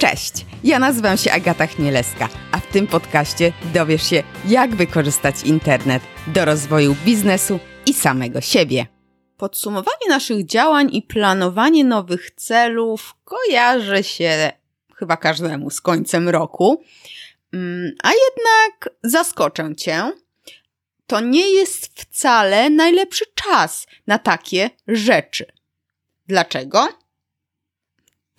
[0.00, 0.32] Cześć,
[0.64, 6.44] ja nazywam się Agata Chmielewska, a w tym podcaście dowiesz się, jak wykorzystać internet do
[6.44, 8.86] rozwoju biznesu i samego siebie.
[9.36, 14.52] Podsumowanie naszych działań i planowanie nowych celów kojarzy się
[14.96, 16.84] chyba każdemu z końcem roku.
[17.52, 20.12] Mm, a jednak zaskoczę cię.
[21.06, 25.46] To nie jest wcale najlepszy czas na takie rzeczy.
[26.26, 26.88] Dlaczego?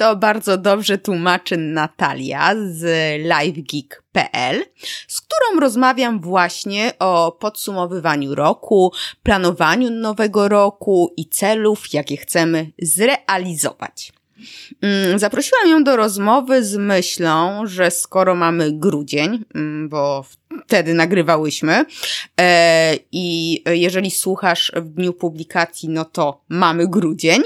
[0.02, 2.84] To bardzo dobrze tłumaczy Natalia z
[3.24, 4.66] livegeek.pl,
[5.08, 14.14] z którą rozmawiam właśnie o podsumowywaniu roku, planowaniu nowego roku i celów, jakie chcemy zrealizować.
[14.82, 20.26] Mm, zaprosiłam ją do rozmowy z myślą, że skoro mamy grudzień, mm, bo
[20.66, 21.86] wtedy nagrywałyśmy,
[22.40, 27.42] e, i jeżeli słuchasz w dniu publikacji, no to mamy grudzień,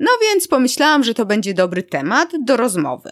[0.00, 3.10] no więc pomyślałam, że to będzie dobry temat do rozmowy.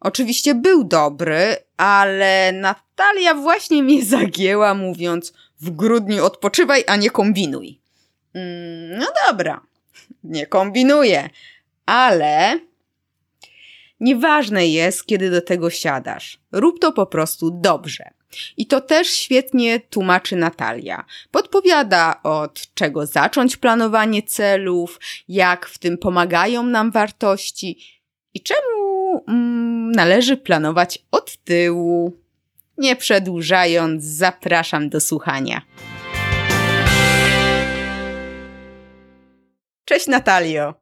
[0.00, 7.80] Oczywiście był dobry, ale Natalia właśnie mnie zagięła, mówiąc: W grudniu odpoczywaj, a nie kombinuj.
[8.34, 9.60] Mm, no dobra,
[10.24, 11.30] nie kombinuję,
[11.86, 12.60] ale
[14.00, 16.40] nieważne jest, kiedy do tego siadasz.
[16.52, 18.10] Rób to po prostu dobrze.
[18.56, 21.04] I to też świetnie tłumaczy Natalia.
[21.30, 27.78] Podpowiada od czego zacząć planowanie celów, jak w tym pomagają nam wartości
[28.34, 32.24] i czemu mm, należy planować od tyłu.
[32.78, 35.62] Nie przedłużając, zapraszam do słuchania.
[39.84, 40.74] Cześć Natalio.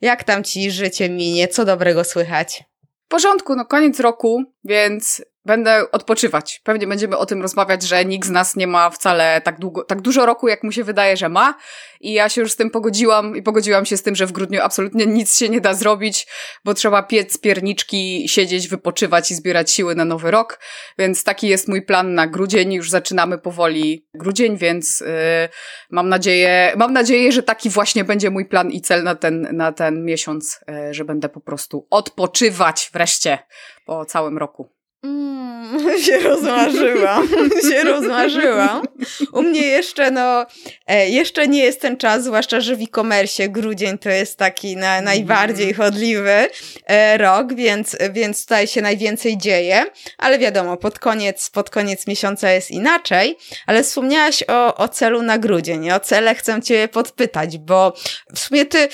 [0.00, 1.48] Jak tam ci życie minie?
[1.48, 2.64] Co dobrego słychać?
[3.04, 6.60] W porządku, no koniec roku, więc Będę odpoczywać.
[6.64, 10.00] Pewnie będziemy o tym rozmawiać, że nikt z nas nie ma wcale tak, długo, tak
[10.00, 11.54] dużo roku, jak mu się wydaje, że ma.
[12.00, 14.60] I ja się już z tym pogodziłam i pogodziłam się z tym, że w grudniu
[14.62, 16.26] absolutnie nic się nie da zrobić,
[16.64, 20.60] bo trzeba piec pierniczki, siedzieć, wypoczywać i zbierać siły na nowy rok.
[20.98, 22.72] Więc taki jest mój plan na grudzień.
[22.72, 25.06] Już zaczynamy powoli grudzień, więc yy,
[25.90, 29.72] mam nadzieję, mam nadzieję, że taki właśnie będzie mój plan i cel na ten, na
[29.72, 33.38] ten miesiąc, yy, że będę po prostu odpoczywać wreszcie
[33.86, 34.74] po całym roku.
[35.04, 37.28] Mm, się rozmarzyłam,
[37.70, 38.82] się rozmarzyłam.
[39.32, 40.46] U mnie jeszcze, no,
[40.86, 45.00] e, jeszcze nie jest ten czas, zwłaszcza, że w e-commerce grudzień to jest taki na,
[45.00, 45.76] najbardziej mm.
[45.76, 46.48] chodliwy
[46.86, 49.84] e, rok, więc, więc tutaj się najwięcej dzieje,
[50.18, 53.36] ale wiadomo, pod koniec, pod koniec miesiąca jest inaczej,
[53.66, 55.90] ale wspomniałaś o, o celu na grudzień.
[55.90, 57.92] O cele chcę cię podpytać, bo
[58.34, 58.88] w sumie ty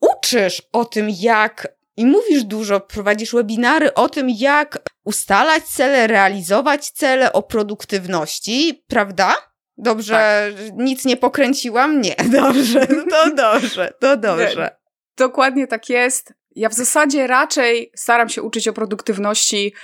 [0.00, 6.90] uczysz o tym, jak i mówisz dużo, prowadzisz webinary o tym, jak ustalać cele, realizować
[6.90, 9.36] cele, o produktywności, prawda?
[9.76, 10.72] Dobrze, tak.
[10.76, 12.00] nic nie pokręciłam?
[12.00, 14.76] Nie, dobrze, to dobrze, to dobrze.
[15.16, 16.34] Dokładnie tak jest.
[16.54, 19.74] Ja w zasadzie raczej staram się uczyć o produktywności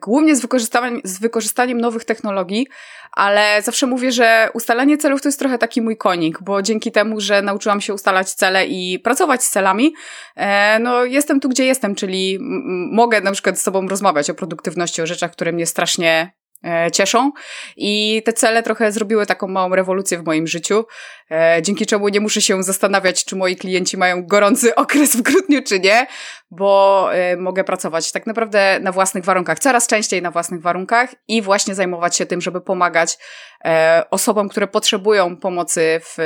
[0.00, 2.66] głównie z wykorzystaniem, z wykorzystaniem nowych technologii,
[3.12, 7.20] ale zawsze mówię, że ustalanie celów to jest trochę taki mój konik, bo dzięki temu,
[7.20, 9.94] że nauczyłam się ustalać cele i pracować z celami,
[10.36, 12.38] e, no jestem tu, gdzie jestem, czyli
[12.92, 16.43] mogę na przykład z tobą rozmawiać o produktywności, o rzeczach, które mnie strasznie E,
[16.92, 17.32] cieszą.
[17.76, 20.84] I te cele trochę zrobiły taką małą rewolucję w moim życiu,
[21.30, 25.62] e, dzięki czemu nie muszę się zastanawiać, czy moi klienci mają gorący okres w grudniu,
[25.62, 26.06] czy nie,
[26.50, 31.42] bo e, mogę pracować tak naprawdę na własnych warunkach, coraz częściej na własnych warunkach i
[31.42, 33.18] właśnie zajmować się tym, żeby pomagać
[34.10, 36.16] osobom, które potrzebują pomocy w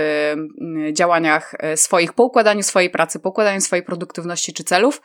[0.93, 5.03] działaniach swoich, po układaniu swojej pracy, po układaniu swojej produktywności czy celów,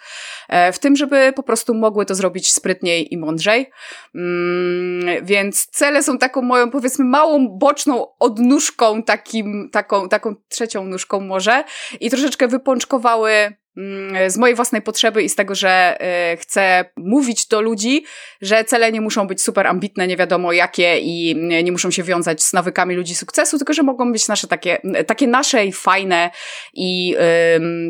[0.74, 3.72] w tym, żeby po prostu mogły to zrobić sprytniej i mądrzej
[4.16, 11.20] mm, więc cele są taką moją, powiedzmy, małą boczną odnóżką, takim, taką, taką trzecią nóżką
[11.20, 11.64] może
[12.00, 13.32] i troszeczkę wypączkowały
[13.78, 15.98] mm, z mojej własnej potrzeby i z tego, że
[16.34, 18.04] y, chcę mówić do ludzi,
[18.42, 22.44] że cele nie muszą być super ambitne, nie wiadomo jakie i nie muszą się wiązać
[22.44, 26.30] z nawykami ludzi sukcesu, tylko że mogą być nasze takie, takie nasze i fajne
[26.74, 27.16] i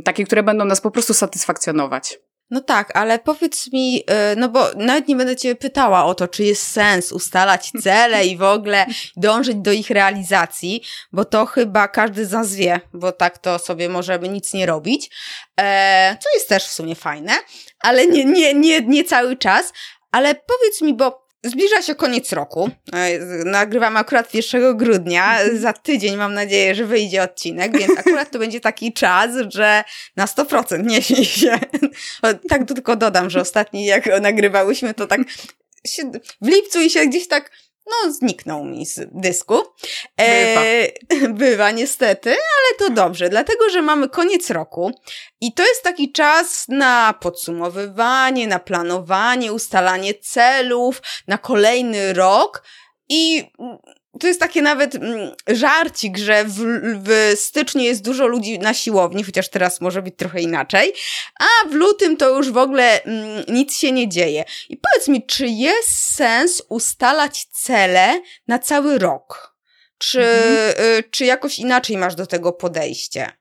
[0.05, 2.19] takie, które będą nas po prostu satysfakcjonować.
[2.53, 6.27] No tak, ale powiedz mi, y, no bo nawet nie będę Cię pytała o to,
[6.27, 8.85] czy jest sens ustalać cele i w ogóle
[9.17, 13.89] dążyć do ich realizacji, bo to chyba każdy z nas wie, bo tak to sobie
[13.89, 15.09] możemy nic nie robić,
[15.59, 17.33] e, co jest też w sumie fajne,
[17.79, 19.73] ale nie, nie, nie, nie cały czas.
[20.11, 22.69] Ale powiedz mi, bo Zbliża się koniec roku.
[22.93, 25.39] E, nagrywamy akurat 1 grudnia.
[25.53, 29.83] Za tydzień mam nadzieję, że wyjdzie odcinek, więc akurat to będzie taki czas, że
[30.15, 31.59] na 100% niesie się.
[32.49, 35.21] Tak tylko dodam, że ostatni jak nagrywałyśmy, to tak
[36.41, 37.51] w lipcu i się gdzieś tak
[37.85, 39.61] no, zniknął mi z dysku.
[40.17, 40.55] E,
[41.09, 41.33] bywa.
[41.45, 44.91] bywa niestety, ale to dobrze, dlatego że mamy koniec roku
[45.41, 52.63] i to jest taki czas na podsumowywanie, na planowanie, ustalanie celów na kolejny rok
[53.09, 53.51] i
[54.19, 56.59] to jest takie nawet mm, żarcik, że w,
[57.03, 60.93] w styczniu jest dużo ludzi na siłowni, chociaż teraz może być trochę inaczej,
[61.39, 64.45] a w lutym to już w ogóle mm, nic się nie dzieje.
[64.69, 69.53] I powiedz mi, czy jest sens ustalać cele na cały rok?
[69.97, 70.99] Czy, mhm.
[70.99, 73.31] y, czy jakoś inaczej masz do tego podejście?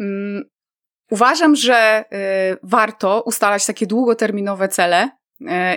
[0.00, 0.50] Um,
[1.10, 2.04] uważam, że
[2.52, 5.19] y, warto ustalać takie długoterminowe cele,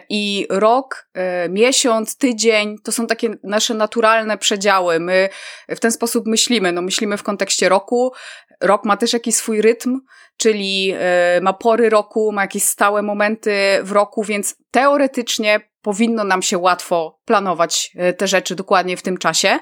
[0.10, 5.00] I rok, e, miesiąc, tydzień to są takie nasze naturalne przedziały.
[5.00, 5.30] My
[5.70, 6.72] w ten sposób myślimy.
[6.72, 8.14] No, myślimy w kontekście roku.
[8.62, 10.00] Rok ma też jakiś swój rytm,
[10.38, 16.42] czyli e, ma pory roku, ma jakieś stałe momenty w roku, więc teoretycznie powinno nam
[16.42, 19.60] się łatwo planować te rzeczy dokładnie w tym czasie.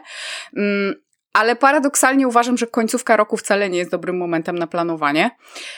[1.33, 5.31] Ale paradoksalnie uważam, że końcówka roku wcale nie jest dobrym momentem na planowanie.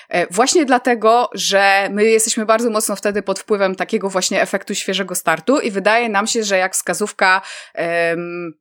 [0.10, 5.16] E, właśnie dlatego, że my jesteśmy bardzo mocno wtedy pod wpływem takiego właśnie efektu świeżego
[5.16, 7.42] startu i wydaje nam się, że jak wskazówka
[7.76, 8.54] um,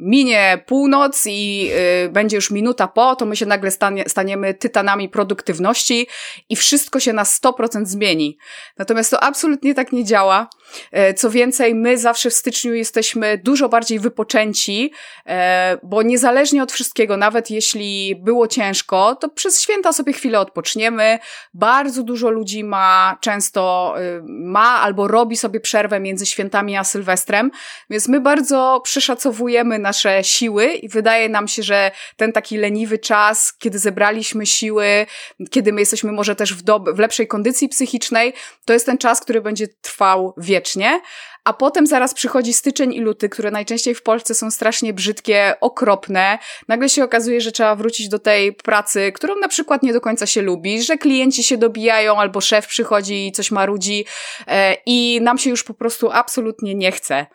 [0.00, 1.70] minie północ i
[2.06, 6.06] y, będzie już minuta po, to my się nagle stanie, staniemy tytanami produktywności
[6.48, 8.38] i wszystko się na 100% zmieni.
[8.78, 10.48] Natomiast to absolutnie tak nie działa.
[10.92, 14.92] E, co więcej, my zawsze w styczniu jesteśmy dużo bardziej wypoczęci,
[15.26, 21.18] e, bo niezależnie od wszystkiego, nawet jeśli było ciężko, to przez święta sobie chwilę odpoczniemy.
[21.54, 27.50] Bardzo dużo ludzi ma często, y, ma albo robi sobie przerwę między świętami a Sylwestrem,
[27.90, 33.52] więc my bardzo przeszacowujemy nasze siły i wydaje nam się, że ten taki leniwy czas,
[33.58, 35.06] kiedy zebraliśmy siły,
[35.50, 36.62] kiedy my jesteśmy może też w,
[36.94, 38.32] w lepszej kondycji psychicznej,
[38.64, 41.00] to jest ten czas, który będzie trwał wiecznie.
[41.44, 46.38] A potem zaraz przychodzi styczeń i luty, które najczęściej w Polsce są strasznie brzydkie, okropne.
[46.68, 50.26] Nagle się okazuje, że trzeba wrócić do tej pracy, którą na przykład nie do końca
[50.26, 54.04] się lubi, że klienci się dobijają albo szef przychodzi i coś marudzi
[54.46, 57.26] e, i nam się już po prostu absolutnie nie chce.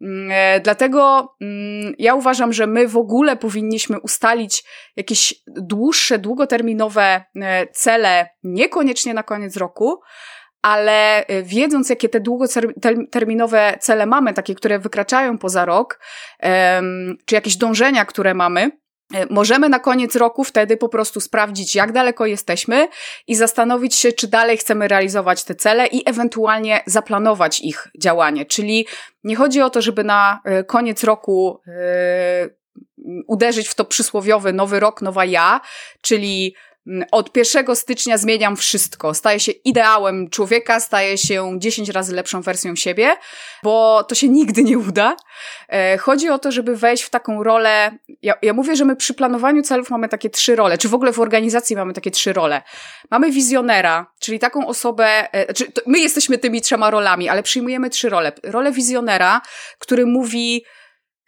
[0.00, 4.64] Mm, e, dlatego mm, ja uważam, że my w ogóle powinniśmy ustalić
[4.96, 10.00] jakieś dłuższe, długoterminowe e, cele, niekoniecznie na koniec roku,
[10.62, 16.00] ale y, wiedząc, jakie te długoterminowe cele mamy, takie, które wykraczają poza rok,
[17.24, 18.70] czy jakieś dążenia, które mamy,
[19.14, 22.88] y, Możemy na koniec roku wtedy po prostu sprawdzić, jak daleko jesteśmy
[23.26, 28.46] i zastanowić się, czy dalej chcemy realizować te cele i ewentualnie zaplanować ich działanie.
[28.46, 28.86] Czyli
[29.24, 31.60] nie chodzi o to, żeby na y, koniec roku
[33.26, 35.60] uderzyć w to przysłowiowy nowy rok, nowa ja,
[36.00, 36.54] czyli
[37.10, 39.14] od 1 stycznia zmieniam wszystko.
[39.14, 43.16] Staję się ideałem człowieka, staję się 10 razy lepszą wersją siebie,
[43.62, 45.16] bo to się nigdy nie uda.
[45.68, 47.98] E, chodzi o to, żeby wejść w taką rolę.
[48.22, 51.12] Ja, ja mówię, że my przy planowaniu celów mamy takie trzy role, czy w ogóle
[51.12, 52.62] w organizacji mamy takie trzy role.
[53.10, 58.08] Mamy wizjonera, czyli taką osobę, e, czy my jesteśmy tymi trzema rolami, ale przyjmujemy trzy
[58.08, 58.32] role.
[58.42, 59.40] Rolę wizjonera,
[59.78, 60.64] który mówi,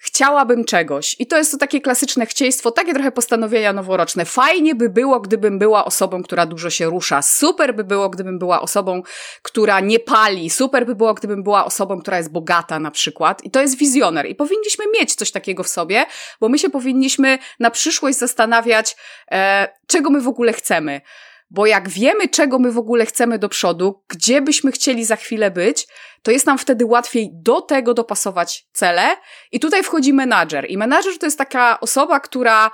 [0.01, 1.17] chciałabym czegoś.
[1.19, 4.25] I to jest to takie klasyczne chcieństwo, takie trochę postanowienia noworoczne.
[4.25, 7.23] Fajnie by było, gdybym była osobą, która dużo się rusza.
[7.23, 9.03] Super by było, gdybym była osobą,
[9.43, 10.51] która nie pali.
[10.51, 13.45] Super by było, gdybym była osobą, która jest bogata na przykład.
[13.45, 14.27] I to jest wizjoner.
[14.27, 16.07] I powinniśmy mieć coś takiego w sobie,
[16.41, 18.97] bo my się powinniśmy na przyszłość zastanawiać,
[19.31, 21.01] e, czego my w ogóle chcemy.
[21.51, 25.51] Bo jak wiemy, czego my w ogóle chcemy do przodu, gdzie byśmy chcieli za chwilę
[25.51, 25.87] być,
[26.23, 29.17] to jest nam wtedy łatwiej do tego dopasować cele.
[29.53, 30.71] I tutaj wchodzi menadżer.
[30.71, 32.71] I menadżer to jest taka osoba, która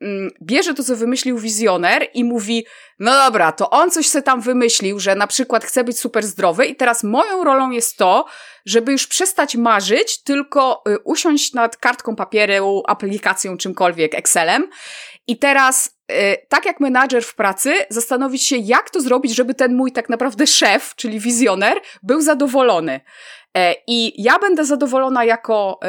[0.00, 2.66] mm, bierze to, co wymyślił wizjoner i mówi,
[2.98, 6.66] no dobra, to on coś sobie tam wymyślił, że na przykład chce być super zdrowy
[6.66, 8.26] i teraz moją rolą jest to,
[8.66, 14.68] żeby już przestać marzyć, tylko y, usiąść nad kartką papieru, aplikacją, czymkolwiek, Excelem
[15.26, 19.76] i teraz Y, tak jak menadżer w pracy, zastanowić się, jak to zrobić, żeby ten
[19.76, 23.00] mój tak naprawdę szef, czyli wizjoner, był zadowolony.
[23.56, 25.80] E, I ja będę zadowolona jako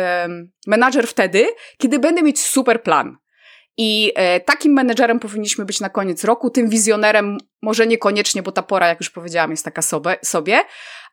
[0.68, 3.18] menadżer wtedy, kiedy będę mieć super plan.
[3.78, 8.64] I e, takim menedżerem powinniśmy być na koniec roku, tym wizjonerem może niekoniecznie, bo ta
[8.64, 10.62] pora, jak już powiedziałam, jest taka sobie, sobie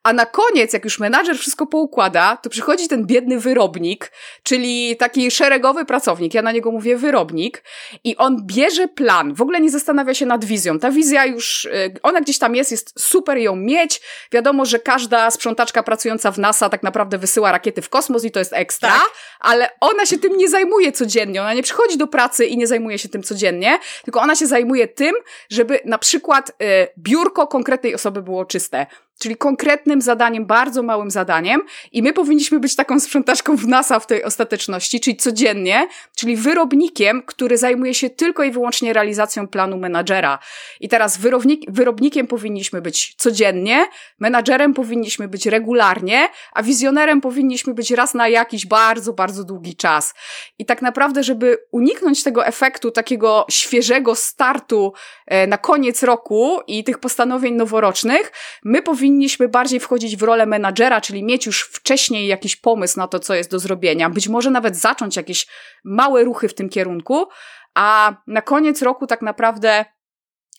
[0.02, 5.30] a na koniec, jak już menadżer wszystko poukłada, to przychodzi ten biedny wyrobnik, czyli taki
[5.30, 7.64] szeregowy pracownik, ja na niego mówię wyrobnik,
[8.04, 10.78] i on bierze plan, w ogóle nie zastanawia się nad wizją.
[10.78, 14.00] Ta wizja już, y, ona gdzieś tam jest, jest super ją mieć.
[14.32, 18.38] Wiadomo, że każda sprzątaczka pracująca w NASA tak naprawdę wysyła rakiety w kosmos i to
[18.38, 19.11] jest ekstra, tak.
[19.40, 21.42] ale ona się tym nie zajmuje codziennie.
[21.42, 24.88] Ona nie przychodzi do pracy i nie zajmuje się tym codziennie, tylko ona się zajmuje
[24.88, 25.14] tym,
[25.50, 26.54] żeby na przykład y,
[26.99, 28.87] biurko konkretnej osoby było czyste
[29.23, 31.62] czyli konkretnym zadaniem, bardzo małym zadaniem
[31.93, 37.23] i my powinniśmy być taką sprzątaczką w NASA w tej ostateczności, czyli codziennie, czyli wyrobnikiem,
[37.26, 40.38] który zajmuje się tylko i wyłącznie realizacją planu menadżera.
[40.81, 43.87] I teraz wyrobnik, wyrobnikiem powinniśmy być codziennie,
[44.19, 50.14] menadżerem powinniśmy być regularnie, a wizjonerem powinniśmy być raz na jakiś bardzo, bardzo długi czas.
[50.59, 54.93] I tak naprawdę, żeby uniknąć tego efektu takiego świeżego startu
[55.26, 58.33] e, na koniec roku i tych postanowień noworocznych,
[58.64, 59.12] my powinniśmy
[59.49, 63.50] bardziej wchodzić w rolę menadżera, czyli mieć już wcześniej jakiś pomysł na to, co jest
[63.50, 65.47] do zrobienia, być może nawet zacząć jakieś
[65.85, 67.26] małe ruchy w tym kierunku,
[67.75, 69.85] a na koniec roku tak naprawdę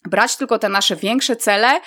[0.05, 1.81] brać tylko te nasze większe cele,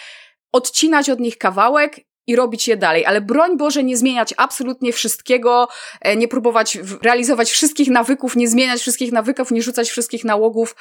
[0.52, 3.06] odcinać od nich kawałek i robić je dalej.
[3.06, 5.68] Ale broń Boże, nie zmieniać absolutnie wszystkiego,
[6.00, 10.76] e, nie próbować realizować wszystkich nawyków, nie zmieniać wszystkich nawyków, nie rzucać wszystkich nałogów,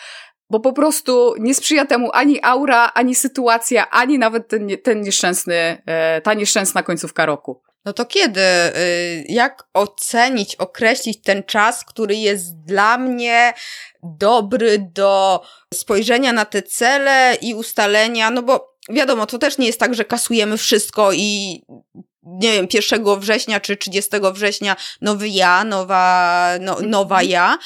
[0.49, 5.81] bo po prostu nie sprzyja temu ani aura, ani sytuacja, ani nawet ten, ten nieszczęsny,
[5.85, 7.61] e, ta nieszczęsna końcówka roku.
[7.85, 8.41] No to kiedy?
[8.41, 13.53] Y, jak ocenić, określić ten czas, który jest dla mnie
[14.03, 15.41] dobry do
[15.73, 18.31] spojrzenia na te cele i ustalenia?
[18.31, 21.61] No bo wiadomo, to też nie jest tak, że kasujemy wszystko i
[22.23, 27.57] nie wiem, 1 września czy 30 września nowy ja, nowa, no, nowa ja,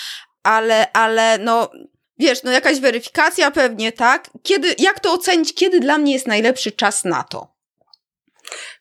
[0.43, 1.71] ale, ale no,
[2.19, 4.29] wiesz, no jakaś weryfikacja pewnie, tak?
[4.43, 7.59] Kiedy, jak to ocenić, kiedy dla mnie jest najlepszy czas na to?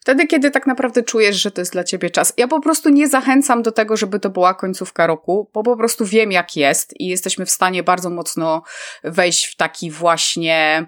[0.01, 2.33] Wtedy, kiedy tak naprawdę czujesz, że to jest dla ciebie czas.
[2.37, 6.05] Ja po prostu nie zachęcam do tego, żeby to była końcówka roku, bo po prostu
[6.05, 8.63] wiem, jak jest i jesteśmy w stanie bardzo mocno
[9.05, 10.87] wejść w taki właśnie,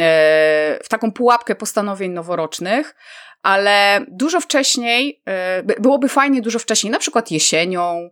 [0.00, 2.94] e, w taką pułapkę postanowień noworocznych
[3.44, 8.10] ale dużo wcześniej, e, byłoby fajnie dużo wcześniej, na przykład jesienią,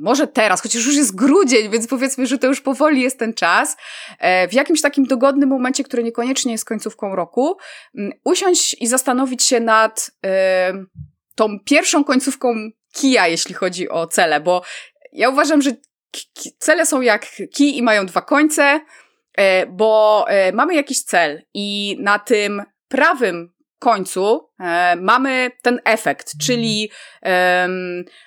[0.00, 3.76] może teraz, chociaż już jest grudzień, więc powiedzmy, że to już powoli jest ten czas,
[4.18, 7.56] e, w jakimś takim dogodnym momencie, który niekoniecznie jest końcówką roku,
[8.24, 10.10] usiąść i zastanowić się nad
[11.34, 14.62] tą pierwszą końcówką kija, jeśli chodzi o cele, bo
[15.12, 15.70] ja uważam, że
[16.58, 18.80] cele są jak kij i mają dwa końce,
[19.34, 26.32] e, bo e, mamy jakiś cel i na tym prawym końcu e, mamy ten efekt,
[26.38, 26.90] czyli
[27.24, 27.68] e,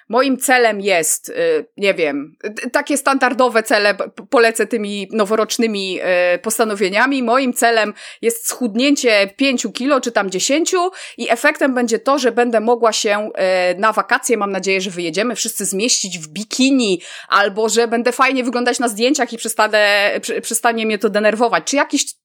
[0.10, 1.34] moim celem jest, e,
[1.78, 2.36] nie wiem,
[2.72, 3.96] takie standardowe cele,
[4.30, 7.24] polecę tymi noworocznymi e, postanowieniami.
[7.24, 10.72] Moim celem jest schudnięcie 5 kilo czy tam 10
[11.18, 15.36] i efektem będzie to, że będę mogła się e, na wakacje, mam nadzieję, że wyjedziemy
[15.36, 20.98] wszyscy zmieścić w bikini, albo że będę fajnie wyglądać na zdjęciach i przestanę, przestanie mnie
[20.98, 22.23] to denerwować, czy jakiś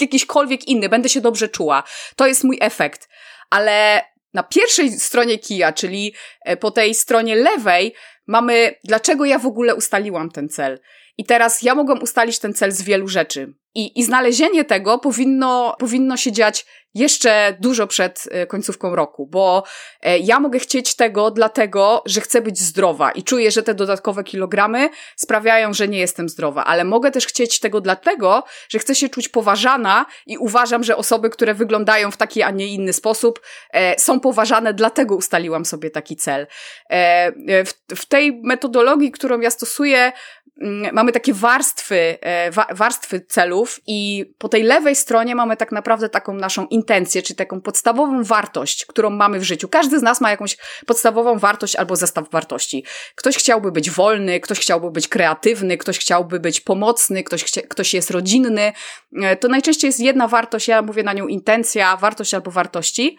[0.00, 1.82] jakiśkolwiek inny, będę się dobrze czuła.
[2.16, 3.08] To jest mój efekt.
[3.50, 4.02] Ale
[4.34, 6.14] na pierwszej stronie kija, czyli
[6.44, 7.94] e, po tej stronie lewej,
[8.26, 10.80] mamy dlaczego ja w ogóle ustaliłam ten cel.
[11.18, 13.54] I teraz ja mogłam ustalić ten cel z wielu rzeczy.
[13.74, 19.64] I, i znalezienie tego powinno, powinno się dziać jeszcze dużo przed e, końcówką roku, bo
[20.02, 24.24] e, ja mogę chcieć tego dlatego, że chcę być zdrowa i czuję, że te dodatkowe
[24.24, 29.08] kilogramy sprawiają, że nie jestem zdrowa, ale mogę też chcieć tego dlatego, że chcę się
[29.08, 33.40] czuć poważana i uważam, że osoby, które wyglądają w taki, a nie inny sposób,
[33.72, 36.46] e, są poważane, dlatego ustaliłam sobie taki cel.
[37.96, 40.12] w, tej metodologii, którą ja stosuję,
[40.92, 42.18] mamy takie warstwy,
[42.70, 47.60] warstwy celów i po tej lewej stronie mamy tak naprawdę taką naszą intencję, czy taką
[47.60, 49.68] podstawową wartość, którą mamy w życiu.
[49.68, 52.84] Każdy z nas ma jakąś podstawową wartość albo zestaw wartości.
[53.14, 58.10] Ktoś chciałby być wolny, ktoś chciałby być kreatywny, ktoś chciałby być pomocny, ktoś, ktoś jest
[58.10, 58.72] rodzinny.
[59.22, 63.18] E, to najczęściej jest jedna wartość, ja mówię na nią intencja, wartość albo wartości.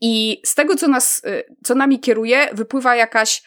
[0.00, 3.42] I z tego, co nas, e, co nami kieruje, wypływa jakaś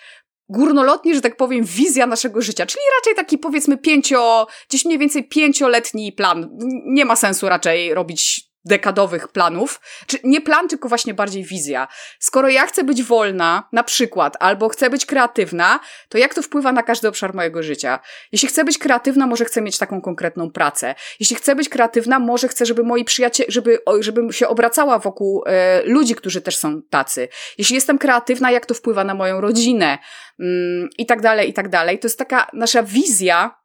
[0.51, 5.27] górnolotnie, że tak powiem, wizja naszego życia, czyli raczej taki powiedzmy pięcio, gdzieś mniej więcej
[5.27, 6.50] pięcioletni plan.
[6.86, 11.88] Nie ma sensu raczej robić dekadowych planów, czy nie plan, tylko właśnie bardziej wizja.
[12.20, 16.72] Skoro ja chcę być wolna, na przykład, albo chcę być kreatywna, to jak to wpływa
[16.72, 18.00] na każdy obszar mojego życia?
[18.32, 20.96] Jeśli chcę być kreatywna, może chcę mieć taką konkretną pracę.
[21.20, 25.82] Jeśli chcę być kreatywna, może chcę, żeby moi przyjaciele, żeby, żebym się obracała wokół e,
[25.84, 27.27] ludzi, którzy też są tacy.
[27.58, 29.98] Jeśli jestem kreatywna, jak to wpływa na moją rodzinę?
[30.39, 32.00] Mm, I tak dalej, i tak dalej.
[32.00, 33.61] To jest taka nasza wizja,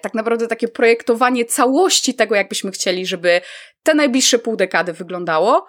[0.00, 3.40] tak naprawdę takie projektowanie całości tego, jakbyśmy chcieli, żeby
[3.82, 5.66] te najbliższe pół dekady wyglądało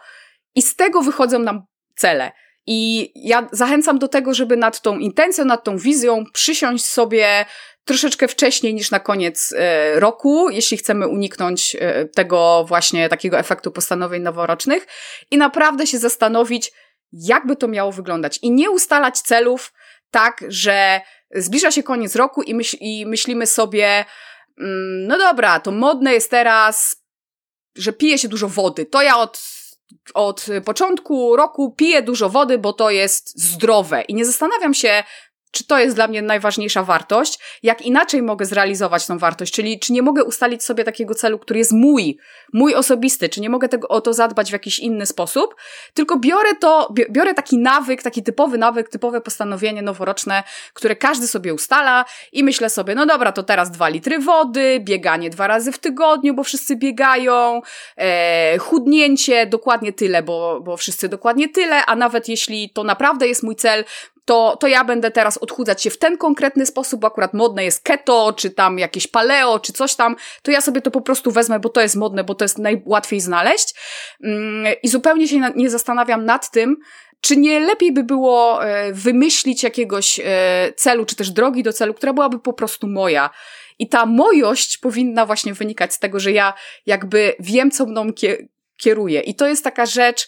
[0.55, 1.61] i z tego wychodzą nam
[1.95, 2.31] cele.
[2.67, 7.45] I ja zachęcam do tego, żeby nad tą intencją, nad tą wizją przysiąść sobie
[7.85, 13.71] troszeczkę wcześniej niż na koniec e, roku, jeśli chcemy uniknąć e, tego właśnie takiego efektu
[13.71, 14.87] postanowień noworocznych
[15.31, 16.71] i naprawdę się zastanowić,
[17.11, 18.39] jakby to miało wyglądać.
[18.41, 19.73] I nie ustalać celów
[20.11, 21.01] tak, że
[21.35, 24.05] zbliża się koniec roku i, myśl, i myślimy sobie,
[24.59, 26.99] mm, no dobra, to modne jest teraz
[27.75, 28.85] że pije się dużo wody.
[28.85, 29.59] To ja od
[30.13, 35.03] od początku roku piję dużo wody, bo to jest zdrowe i nie zastanawiam się,
[35.51, 39.93] czy to jest dla mnie najważniejsza wartość, jak inaczej mogę zrealizować tą wartość, czyli czy
[39.93, 42.17] nie mogę ustalić sobie takiego celu, który jest mój,
[42.53, 45.55] mój osobisty, czy nie mogę tego, o to zadbać w jakiś inny sposób,
[45.93, 51.53] tylko biorę to, biorę taki nawyk, taki typowy nawyk, typowe postanowienie noworoczne, które każdy sobie
[51.53, 55.79] ustala i myślę sobie, no dobra, to teraz dwa litry wody, bieganie dwa razy w
[55.79, 57.61] tygodniu, bo wszyscy biegają,
[57.97, 63.43] e, chudnięcie dokładnie tyle, bo, bo wszyscy dokładnie tyle, a nawet jeśli to naprawdę jest
[63.43, 63.83] mój cel,
[64.29, 67.83] to, to ja będę teraz odchudzać się w ten konkretny sposób, bo akurat modne jest
[67.83, 71.59] keto, czy tam jakieś paleo, czy coś tam, to ja sobie to po prostu wezmę,
[71.59, 73.75] bo to jest modne, bo to jest najłatwiej znaleźć.
[74.23, 76.77] Mm, I zupełnie się nie zastanawiam nad tym,
[77.21, 80.23] czy nie lepiej by było e, wymyślić jakiegoś e,
[80.75, 83.29] celu, czy też drogi do celu, która byłaby po prostu moja.
[83.79, 86.53] I ta mojość powinna właśnie wynikać z tego, że ja
[86.85, 88.07] jakby wiem, co mną
[88.77, 89.21] kieruje.
[89.21, 90.27] I to jest taka rzecz,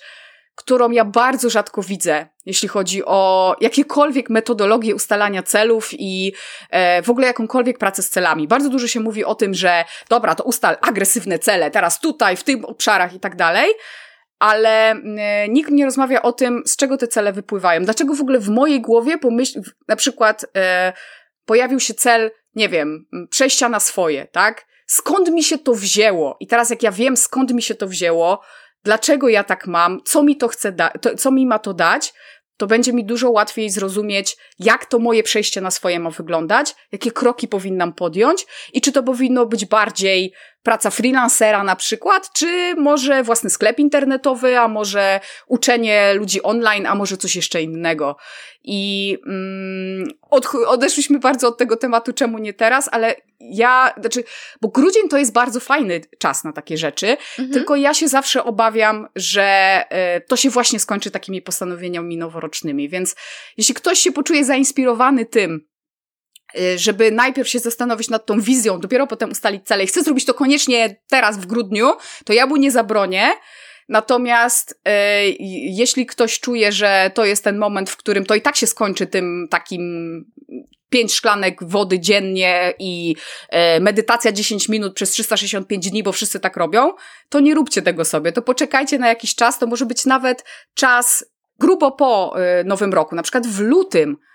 [0.56, 6.34] którą ja bardzo rzadko widzę, jeśli chodzi o jakiekolwiek metodologie ustalania celów i
[6.70, 8.48] e, w ogóle jakąkolwiek pracę z celami.
[8.48, 12.44] Bardzo dużo się mówi o tym, że dobra, to ustal agresywne cele, teraz tutaj, w
[12.44, 13.74] tych obszarach i tak dalej,
[14.40, 17.84] ale e, nikt nie rozmawia o tym, z czego te cele wypływają.
[17.84, 20.94] Dlaczego w ogóle w mojej głowie pomyśl, na przykład e,
[21.46, 24.66] pojawił się cel, nie wiem, przejścia na swoje, tak?
[24.88, 26.38] Skąd mi się to wzięło?
[26.40, 28.42] I teraz jak ja wiem, skąd mi się to wzięło,
[28.84, 32.14] dlaczego ja tak mam, co mi to chce dać, co mi ma to dać,
[32.58, 37.12] to będzie mi dużo łatwiej zrozumieć, jak to moje przejście na swoje ma wyglądać, jakie
[37.12, 40.34] kroki powinnam podjąć i czy to powinno być bardziej
[40.64, 46.96] praca freelancera na przykład, czy może własny sklep internetowy, a może uczenie ludzi online, a
[46.96, 48.18] może coś jeszcze innego.
[48.64, 54.24] I mm, od, odeszliśmy bardzo od tego tematu, czemu nie teraz, ale ja, znaczy,
[54.62, 57.52] bo grudzień to jest bardzo fajny czas na takie rzeczy, mhm.
[57.52, 59.82] tylko ja się zawsze obawiam, że
[60.18, 62.90] y, to się właśnie skończy takimi postanowieniami noworocznymi.
[62.90, 63.16] Więc
[63.58, 65.71] jeśli ktoś się poczuje zainspirowany tym,
[66.76, 70.34] żeby najpierw się zastanowić nad tą wizją, dopiero potem ustalić cele i chcę zrobić to
[70.34, 71.92] koniecznie teraz w grudniu,
[72.26, 73.32] to ja mu nie zabronię.
[73.90, 74.92] Natomiast y,
[75.70, 79.08] jeśli ktoś czuje, że to jest ten moment, w którym to i tak się skończy
[79.08, 79.82] tym takim
[80.90, 83.16] pięć szklanek wody dziennie i
[83.78, 86.94] y, medytacja 10 minut przez 365 dni, bo wszyscy tak robią,
[87.30, 88.32] to nie róbcie tego sobie.
[88.32, 91.26] To poczekajcie na jakiś czas, to może być nawet czas
[91.60, 94.31] grubo po y, nowym roku, na przykład w lutym E,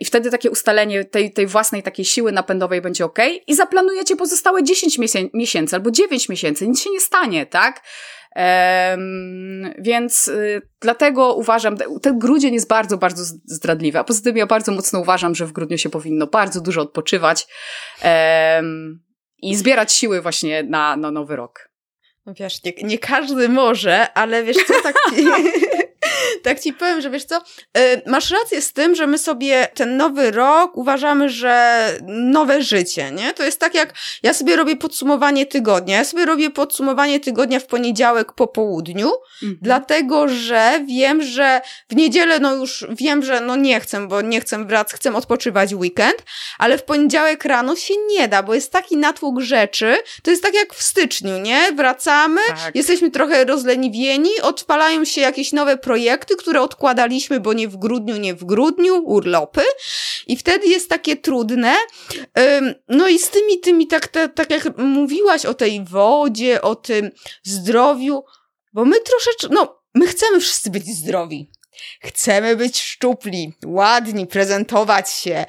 [0.00, 3.18] I wtedy takie ustalenie tej, tej własnej takiej siły napędowej będzie ok.
[3.46, 4.98] I zaplanujecie pozostałe 10
[5.34, 6.68] miesięcy albo 9 miesięcy.
[6.68, 7.82] Nic się nie stanie, tak?
[8.36, 13.98] Um, więc y, dlatego uważam, ten grudzień jest bardzo, bardzo zdradliwy.
[13.98, 17.46] A poza tym ja bardzo mocno uważam, że w grudniu się powinno bardzo dużo odpoczywać
[18.04, 19.02] um,
[19.42, 21.70] i zbierać siły właśnie na, na nowy rok.
[22.26, 24.94] No wiesz, nie, nie każdy może, ale wiesz co, tak
[26.42, 29.96] tak ci powiem, że wiesz co, y, masz rację z tym, że my sobie ten
[29.96, 33.34] nowy rok uważamy, że nowe życie, nie?
[33.34, 35.96] To jest tak jak ja sobie robię podsumowanie tygodnia.
[35.96, 39.58] Ja sobie robię podsumowanie tygodnia w poniedziałek po południu, mhm.
[39.62, 44.40] dlatego że wiem, że w niedzielę no już wiem, że no nie chcę, bo nie
[44.40, 46.22] chcę wracać, chcę odpoczywać weekend,
[46.58, 50.54] ale w poniedziałek rano się nie da, bo jest taki natłok rzeczy, to jest tak
[50.54, 51.72] jak w styczniu, nie?
[51.72, 52.74] Wracamy, tak.
[52.74, 55.95] jesteśmy trochę rozleniwieni, odpalają się jakieś nowe projekty,
[56.36, 59.62] które odkładaliśmy, bo nie w grudniu, nie w grudniu, urlopy.
[60.26, 61.74] I wtedy jest takie trudne.
[62.88, 67.10] No i z tymi, tymi, tak, tak, tak jak mówiłaś o tej wodzie, o tym
[67.42, 68.24] zdrowiu,
[68.72, 71.50] bo my troszeczkę, no, my chcemy wszyscy być zdrowi.
[72.02, 75.44] Chcemy być szczupli, ładni, prezentować się.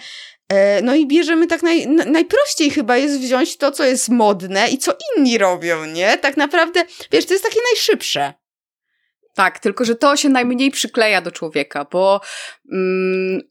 [0.49, 4.77] E, no i bierzemy tak naj, najprościej chyba jest wziąć to, co jest modne i
[4.77, 6.17] co inni robią, nie?
[6.17, 8.33] Tak naprawdę, wiesz, to jest takie najszybsze.
[9.37, 12.21] Tak, tylko że to się najmniej przykleja do człowieka, bo
[12.71, 13.41] mm,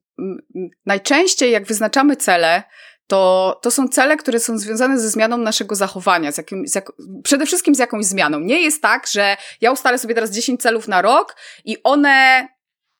[0.87, 2.63] najczęściej jak wyznaczamy cele,
[3.07, 6.93] to, to są cele, które są związane ze zmianą naszego zachowania, z jakim, z jak,
[7.25, 8.41] przede wszystkim z jakąś zmianą.
[8.41, 12.49] Nie jest tak, że ja ustalę sobie teraz 10 celów na rok i one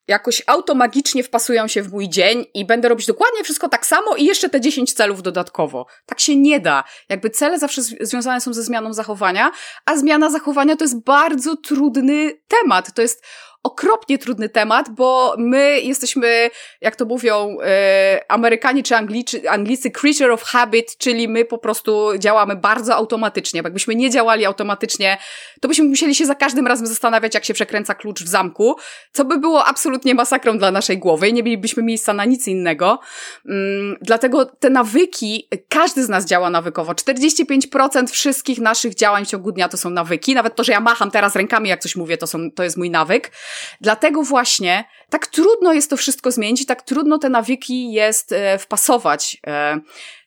[0.09, 4.25] jakoś automagicznie wpasują się w mój dzień i będę robić dokładnie wszystko tak samo i
[4.25, 5.87] jeszcze te 10 celów dodatkowo.
[6.07, 6.85] Tak się nie da.
[7.09, 9.51] Jakby cele zawsze związane są ze zmianą zachowania,
[9.85, 12.95] a zmiana zachowania to jest bardzo trudny temat.
[12.95, 13.25] To jest
[13.67, 16.51] okropnie trudny temat, bo my jesteśmy,
[16.81, 22.19] jak to mówią e, Amerykanie czy Anglicy, Anglicy, creature of habit, czyli my po prostu
[22.19, 23.63] działamy bardzo automatycznie.
[23.63, 25.19] Bo jakbyśmy nie działali automatycznie,
[25.61, 28.77] to byśmy musieli się za każdym razem zastanawiać, jak się przekręca klucz w zamku,
[29.13, 33.01] co by było absolutnie masakrą dla naszej głowy i nie mielibyśmy miejsca na nic innego.
[33.49, 36.93] Mm, dlatego te nawyki, każdy z nas działa nawykowo.
[36.93, 40.35] 45% wszystkich naszych działań w ciągu dnia to są nawyki.
[40.35, 42.91] Nawet to, że ja macham teraz rękami, jak coś mówię, to, są, to jest mój
[42.91, 43.31] nawyk.
[43.81, 49.37] Dlatego właśnie tak trudno jest to wszystko zmienić, tak trudno te nawyki jest e, wpasować.
[49.47, 49.79] E,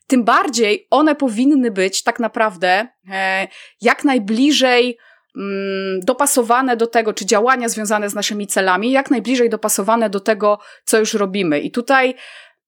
[0.06, 3.48] tym bardziej one powinny być tak naprawdę e,
[3.80, 4.98] jak najbliżej
[5.36, 10.58] mm, dopasowane do tego, czy działania związane z naszymi celami, jak najbliżej dopasowane do tego,
[10.84, 11.60] co już robimy.
[11.60, 12.14] I tutaj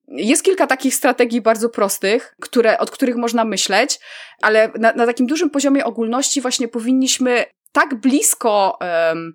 [0.09, 4.01] jest kilka takich strategii bardzo prostych, które, od których można myśleć,
[4.43, 9.35] ale na, na takim dużym poziomie ogólności właśnie powinniśmy tak blisko um,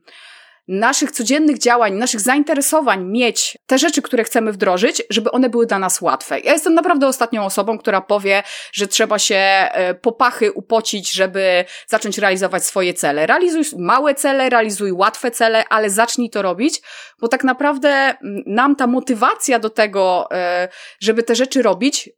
[0.67, 5.79] naszych codziennych działań, naszych zainteresowań mieć te rzeczy, które chcemy wdrożyć, żeby one były dla
[5.79, 6.39] nas łatwe.
[6.39, 12.17] Ja jestem naprawdę ostatnią osobą, która powie, że trzeba się e, popachy upocić, żeby zacząć
[12.17, 13.27] realizować swoje cele.
[13.27, 16.81] Realizuj małe cele, realizuj łatwe cele, ale zacznij to robić,
[17.19, 20.67] bo tak naprawdę nam ta motywacja do tego, e,
[20.99, 22.09] żeby te rzeczy robić,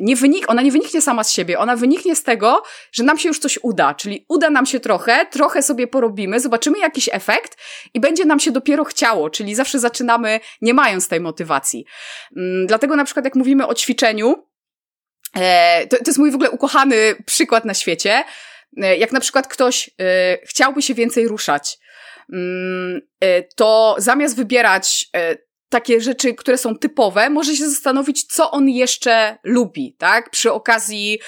[0.00, 3.28] nie wynik, ona nie wyniknie sama z siebie, ona wyniknie z tego, że nam się
[3.28, 7.57] już coś uda, czyli uda nam się trochę, trochę sobie porobimy, zobaczymy jakiś efekt
[7.94, 11.84] i będzie nam się dopiero chciało, czyli zawsze zaczynamy nie mając tej motywacji.
[12.36, 14.46] Mm, dlatego na przykład jak mówimy o ćwiczeniu,
[15.34, 18.24] e, to, to jest mój w ogóle ukochany przykład na świecie,
[18.76, 21.78] e, jak na przykład ktoś e, chciałby się więcej ruszać,
[22.32, 23.00] mm,
[23.56, 25.10] to zamiast wybierać
[25.68, 30.30] takie rzeczy, które są typowe, może się zastanowić, co on jeszcze lubi, tak?
[30.30, 31.18] Przy okazji,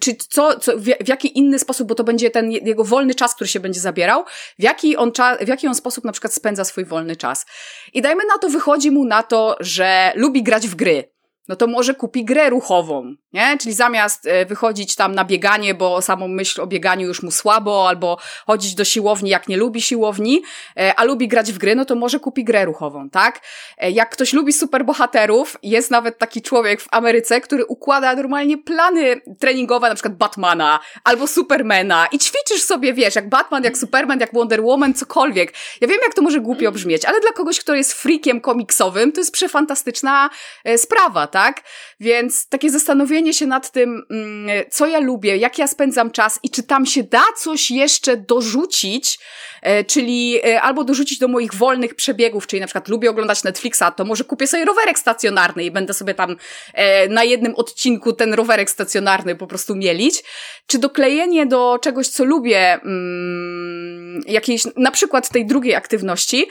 [0.00, 3.34] czy co, co w, w jaki inny sposób, bo to będzie ten jego wolny czas,
[3.34, 4.24] który się będzie zabierał,
[4.58, 7.46] w jaki on, w jaki on sposób na przykład spędza swój wolny czas.
[7.94, 11.17] I dajmy na to, wychodzi mu na to, że lubi grać w gry
[11.48, 13.58] no to może kupi grę ruchową, nie?
[13.58, 17.88] Czyli zamiast e, wychodzić tam na bieganie, bo samą myśl o bieganiu już mu słabo,
[17.88, 20.42] albo chodzić do siłowni, jak nie lubi siłowni,
[20.76, 23.40] e, a lubi grać w gry, no to może kupi grę ruchową, tak?
[23.78, 29.20] E, jak ktoś lubi superbohaterów, jest nawet taki człowiek w Ameryce, który układa normalnie plany
[29.38, 34.34] treningowe, na przykład Batmana albo Supermana i ćwiczysz sobie, wiesz, jak Batman, jak Superman, jak
[34.34, 35.54] Wonder Woman, cokolwiek.
[35.80, 39.20] Ja wiem, jak to może głupio brzmieć, ale dla kogoś, kto jest freakiem komiksowym, to
[39.20, 40.30] jest przefantastyczna
[40.76, 41.37] sprawa, tak?
[41.38, 41.62] Tak?
[42.00, 46.50] Więc takie zastanowienie się nad tym, mm, co ja lubię, jak ja spędzam czas i
[46.50, 49.18] czy tam się da coś jeszcze dorzucić,
[49.62, 53.82] e, czyli e, albo dorzucić do moich wolnych przebiegów, czyli na przykład lubię oglądać Netflixa,
[53.96, 56.36] to może kupię sobie rowerek stacjonarny i będę sobie tam
[56.74, 60.22] e, na jednym odcinku ten rowerek stacjonarny po prostu mielić,
[60.66, 66.46] czy doklejenie do czegoś, co lubię, mm, jakiejś, na przykład tej drugiej aktywności,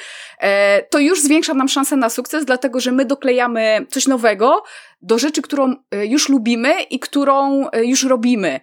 [0.90, 4.64] to już zwiększa nam szansę na sukces, dlatego że my doklejamy coś nowego,
[5.02, 8.60] do rzeczy, którą e, już lubimy i którą e, już robimy.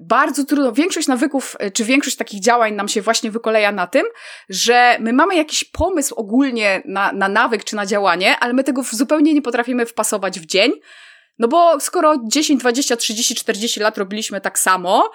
[0.00, 4.02] Bardzo trudno, większość nawyków, e, czy większość takich działań nam się właśnie wykoleja na tym,
[4.48, 8.82] że my mamy jakiś pomysł ogólnie na, na nawyk czy na działanie, ale my tego
[8.82, 10.72] zupełnie nie potrafimy wpasować w dzień.
[11.38, 15.10] No bo skoro 10, 20, 30, 40 lat robiliśmy tak samo,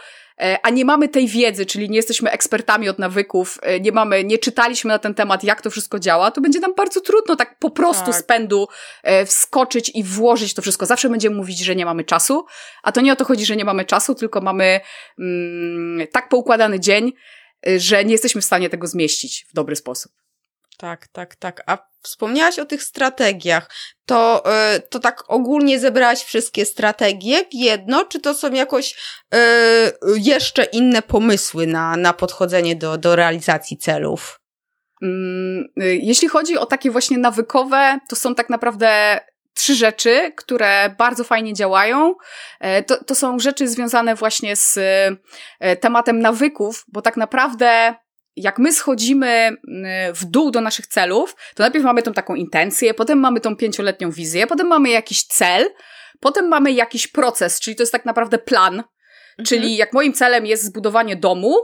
[0.61, 4.37] a nie mamy tej wiedzy, czyli nie jesteśmy ekspertami od nawyków, e, nie mamy, nie
[4.37, 7.69] czytaliśmy na ten temat, jak to wszystko działa, to będzie nam bardzo trudno tak po
[7.69, 8.15] prostu tak.
[8.15, 8.67] z pędu
[9.03, 10.85] e, wskoczyć i włożyć to wszystko.
[10.85, 12.45] Zawsze będziemy mówić, że nie mamy czasu,
[12.83, 14.79] a to nie o to chodzi, że nie mamy czasu, tylko mamy
[15.19, 17.13] mm, tak poukładany dzień,
[17.77, 20.18] że nie jesteśmy w stanie tego zmieścić w dobry sposób.
[20.79, 21.63] Tak, tak, tak.
[21.65, 23.69] A wspomniałaś o tych strategiach.
[24.05, 28.95] To, yy, to tak ogólnie zebrałaś wszystkie strategie w jedno, czy to są jakoś
[29.33, 29.39] yy,
[30.19, 34.39] jeszcze inne pomysły na, na podchodzenie do, do realizacji celów?
[35.01, 39.19] Mm, y, jeśli chodzi o takie właśnie nawykowe, to są tak naprawdę
[39.53, 42.15] trzy rzeczy, które bardzo fajnie działają.
[42.59, 44.79] E, to, to są rzeczy związane właśnie z
[45.79, 47.95] tematem nawyków, bo tak naprawdę
[48.41, 49.57] jak my schodzimy mm,
[50.13, 54.11] w dół do naszych celów, to najpierw mamy tą taką intencję, potem mamy tą pięcioletnią
[54.11, 55.69] wizję, potem mamy jakiś cel,
[56.19, 58.73] potem mamy jakiś proces, czyli to jest tak naprawdę plan.
[58.73, 59.45] Mhm.
[59.45, 61.55] Czyli jak moim celem jest zbudowanie domu,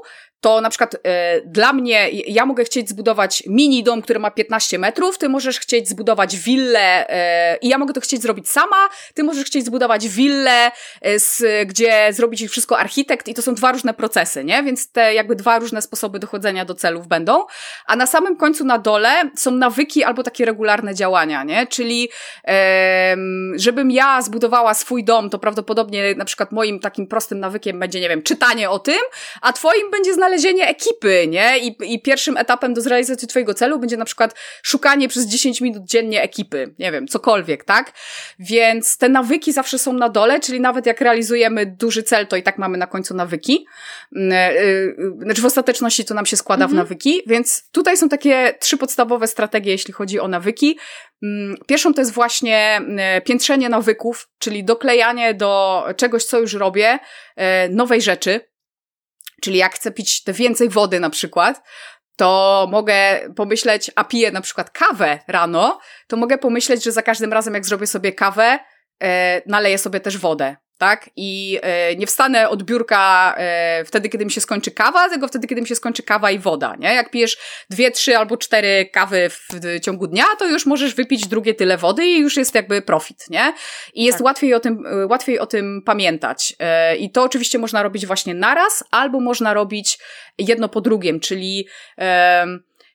[0.45, 4.79] to na przykład e, dla mnie, ja mogę chcieć zbudować mini dom, który ma 15
[4.79, 9.23] metrów, ty możesz chcieć zbudować willę e, i ja mogę to chcieć zrobić sama, ty
[9.23, 13.93] możesz chcieć zbudować willę, e, z, gdzie zrobić wszystko architekt i to są dwa różne
[13.93, 14.63] procesy, nie?
[14.63, 17.45] Więc te jakby dwa różne sposoby dochodzenia do celów będą,
[17.85, 21.67] a na samym końcu na dole są nawyki albo takie regularne działania, nie?
[21.67, 22.09] Czyli
[23.55, 28.09] żebym ja zbudowała swój dom, to prawdopodobnie na przykład moim takim prostym nawykiem będzie, nie
[28.09, 28.99] wiem, czytanie o tym,
[29.41, 31.59] a twoim będzie znalezienie znalezienie ekipy, nie?
[31.59, 35.83] I, I pierwszym etapem do zrealizacji twojego celu będzie na przykład szukanie przez 10 minut
[35.85, 36.73] dziennie ekipy.
[36.79, 37.91] Nie wiem, cokolwiek, tak?
[38.39, 42.43] Więc te nawyki zawsze są na dole, czyli nawet jak realizujemy duży cel, to i
[42.43, 43.65] tak mamy na końcu nawyki.
[44.15, 46.71] Mm, e, e, znaczy w ostateczności to nam się składa mhm.
[46.71, 50.77] w nawyki, więc tutaj są takie trzy podstawowe strategie, jeśli chodzi o nawyki.
[51.23, 56.99] Mm, pierwszą to jest właśnie mm, piętrzenie nawyków, czyli doklejanie do czegoś, co już robię,
[57.35, 58.54] e, nowej rzeczy.
[59.45, 61.63] Czyli jak chcę pić więcej wody na przykład,
[62.17, 67.33] to mogę pomyśleć, a piję na przykład kawę rano, to mogę pomyśleć, że za każdym
[67.33, 68.59] razem jak zrobię sobie kawę,
[69.03, 71.09] e, naleję sobie też wodę tak?
[71.15, 75.47] I e, nie wstanę od biurka e, wtedy, kiedy mi się skończy kawa, tylko wtedy,
[75.47, 76.93] kiedy mi się skończy kawa i woda, nie?
[76.93, 77.37] Jak pijesz
[77.69, 81.77] dwie, trzy albo cztery kawy w, w ciągu dnia, to już możesz wypić drugie tyle
[81.77, 83.53] wody i już jest jakby profit, nie?
[83.93, 84.25] I jest tak.
[84.25, 86.55] łatwiej, o tym, e, łatwiej o tym pamiętać.
[86.59, 89.99] E, I to oczywiście można robić właśnie naraz, albo można robić
[90.37, 91.67] jedno po drugim, czyli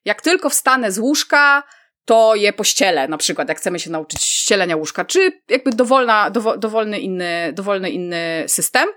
[0.05, 1.63] jak tylko wstanę z łóżka,
[2.05, 6.57] to je pościelę, na przykład, jak chcemy się nauczyć ścielenia łóżka, czy jakby dowolna, dowo,
[6.57, 8.89] dowolny, inny, dowolny inny system.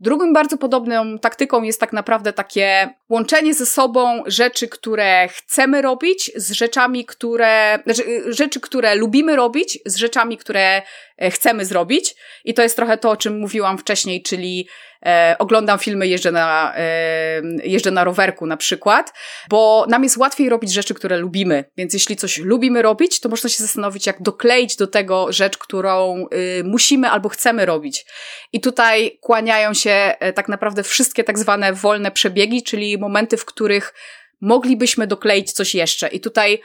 [0.00, 6.30] Drugą bardzo podobną taktyką jest tak naprawdę takie łączenie ze sobą rzeczy, które chcemy robić
[6.36, 10.82] z rzeczami, które, znaczy rzeczy, które lubimy robić z rzeczami, które
[11.16, 12.14] e, chcemy zrobić.
[12.44, 14.68] I to jest trochę to, o czym mówiłam wcześniej, czyli
[15.06, 19.12] e, oglądam filmy, jeżdżę na, e, jeżdżę na rowerku na przykład,
[19.48, 21.64] bo nam jest łatwiej robić rzeczy, które lubimy.
[21.76, 26.26] Więc jeśli coś lubimy robić, to można się zastanowić, jak dokleić do tego rzecz, którą
[26.34, 28.06] y, musimy albo chcemy robić.
[28.52, 33.44] I tutaj kłaniają się e, tak naprawdę wszystkie tak zwane wolne przebiegi, czyli momenty, w
[33.44, 33.94] których
[34.40, 36.08] moglibyśmy dokleić coś jeszcze.
[36.08, 36.60] I tutaj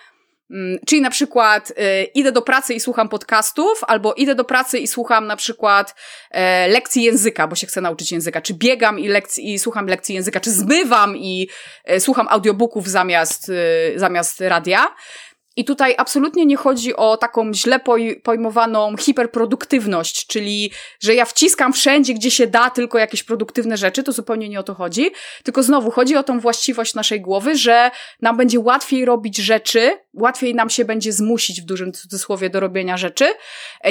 [0.86, 4.88] czyli na przykład y, idę do pracy i słucham podcastów, albo idę do pracy i
[4.88, 5.96] słucham na przykład
[6.32, 10.40] e, lekcji języka, bo się chcę nauczyć języka, czy biegam i, i słucham lekcji języka,
[10.40, 11.50] czy zmywam i
[11.86, 14.88] e, słucham audiobooków zamiast, y, zamiast radia.
[15.58, 17.80] I tutaj absolutnie nie chodzi o taką źle
[18.24, 24.12] pojmowaną hiperproduktywność, czyli że ja wciskam wszędzie, gdzie się da, tylko jakieś produktywne rzeczy, to
[24.12, 25.12] zupełnie nie o to chodzi.
[25.44, 30.56] Tylko znowu chodzi o tą właściwość naszej głowy, że nam będzie łatwiej robić rzeczy, łatwiej
[30.56, 33.34] nam się będzie zmusić w dużym cudzysłowie do robienia rzeczy, e,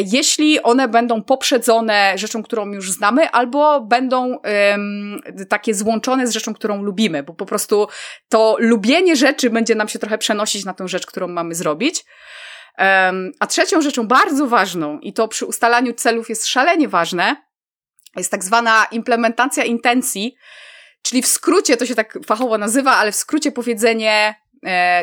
[0.01, 4.39] jeśli one będą poprzedzone rzeczą, którą już znamy, albo będą
[5.49, 7.89] takie złączone z rzeczą, którą lubimy, bo po prostu
[8.29, 12.05] to lubienie rzeczy będzie nam się trochę przenosić na tę rzecz, którą mamy zrobić.
[13.41, 17.37] A trzecią rzeczą bardzo ważną, i to przy ustalaniu celów jest szalenie ważne,
[18.17, 20.37] jest tak zwana implementacja intencji,
[21.03, 24.35] czyli w skrócie to się tak fachowo nazywa, ale w skrócie powiedzenie,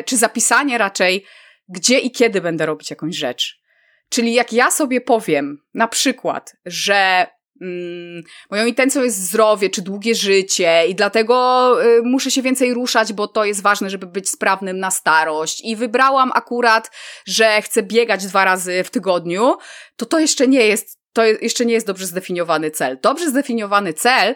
[0.04, 1.24] czy zapisanie raczej,
[1.68, 3.62] gdzie i kiedy będę robić jakąś rzecz.
[4.08, 7.26] Czyli jak ja sobie powiem, na przykład, że
[7.62, 13.12] Mm, moją intencją jest zdrowie czy długie życie i dlatego y, muszę się więcej ruszać,
[13.12, 15.60] bo to jest ważne, żeby być sprawnym na starość.
[15.64, 16.90] I wybrałam akurat,
[17.26, 19.56] że chcę biegać dwa razy w tygodniu,
[19.96, 22.98] to to jeszcze nie jest, to jeszcze nie jest dobrze zdefiniowany cel.
[23.02, 24.34] Dobrze zdefiniowany cel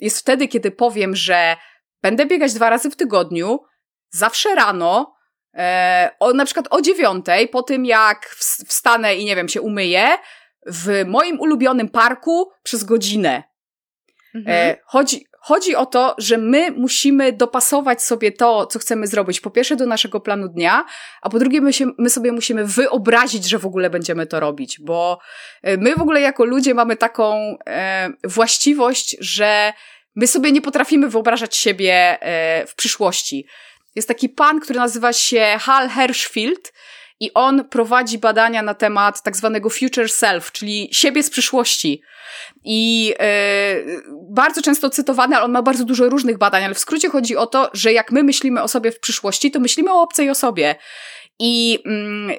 [0.00, 1.56] jest wtedy, kiedy powiem, że
[2.02, 3.58] będę biegać dwa razy w tygodniu,
[4.10, 5.16] zawsze rano,
[5.54, 8.26] e, o, na przykład o dziewiątej, po tym jak
[8.68, 10.08] wstanę i nie wiem, się umyję,
[10.66, 13.42] w moim ulubionym parku przez godzinę.
[14.34, 14.56] Mhm.
[14.56, 19.40] E, chodzi, chodzi o to, że my musimy dopasować sobie to, co chcemy zrobić.
[19.40, 20.84] Po pierwsze do naszego planu dnia,
[21.22, 24.80] a po drugie my, się, my sobie musimy wyobrazić, że w ogóle będziemy to robić,
[24.80, 25.18] bo
[25.62, 29.72] e, my w ogóle jako ludzie mamy taką e, właściwość, że
[30.14, 33.46] my sobie nie potrafimy wyobrażać siebie e, w przyszłości.
[33.96, 36.72] Jest taki pan, który nazywa się Hal Hershfield
[37.20, 42.02] i on prowadzi badania na temat tak zwanego future self, czyli siebie z przyszłości.
[42.64, 47.08] I yy, bardzo często cytowany, ale on ma bardzo dużo różnych badań, ale w skrócie
[47.10, 50.30] chodzi o to, że jak my myślimy o sobie w przyszłości, to myślimy o obcej
[50.30, 50.74] osobie.
[51.38, 51.72] I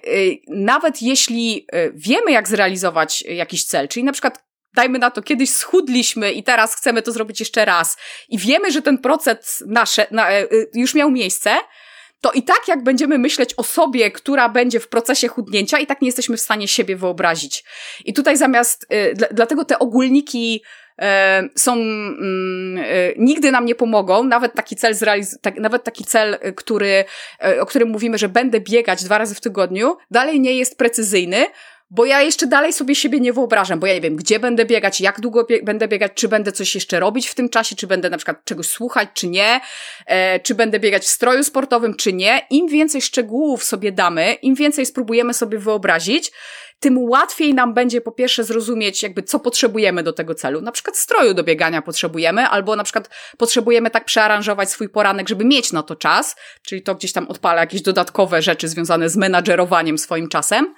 [0.06, 4.47] yy, nawet jeśli y, wiemy, jak zrealizować jakiś cel, czyli na przykład
[4.78, 7.98] dajmy na to, kiedyś schudliśmy i teraz chcemy to zrobić jeszcze raz
[8.30, 11.58] i wiemy, że ten proces nasze, na, y, już miał miejsce,
[12.22, 16.02] to i tak jak będziemy myśleć o sobie, która będzie w procesie chudnięcia, i tak
[16.02, 17.64] nie jesteśmy w stanie siebie wyobrazić.
[18.06, 20.64] I tutaj zamiast, y, dlatego te ogólniki
[21.02, 21.04] y,
[21.56, 26.38] są, mm, y, nigdy nam nie pomogą, nawet taki cel zrealiz- tak, nawet taki cel,
[26.56, 27.06] który,
[27.60, 31.46] o którym mówimy, że będę biegać dwa razy w tygodniu, dalej nie jest precyzyjny,
[31.90, 35.02] bo ja jeszcze dalej sobie siebie nie wyobrażam, bo ja nie wiem, gdzie będę biegać,
[35.02, 38.10] jak długo bie będę biegać, czy będę coś jeszcze robić w tym czasie, czy będę
[38.10, 39.62] na przykład czegoś słuchać, czy nie,
[40.06, 42.42] e, czy będę biegać w stroju sportowym, czy nie.
[42.50, 46.32] Im więcej szczegółów sobie damy, im więcej spróbujemy sobie wyobrazić,
[46.80, 50.62] tym łatwiej nam będzie po pierwsze zrozumieć, jakby co potrzebujemy do tego celu.
[50.62, 55.46] Na przykład stroju do biegania potrzebujemy, albo na przykład potrzebujemy tak przearanżować swój poranek, żeby
[55.46, 59.98] mieć na to czas, czyli to gdzieś tam odpala jakieś dodatkowe rzeczy związane z menadżerowaniem
[59.98, 60.76] swoim czasem.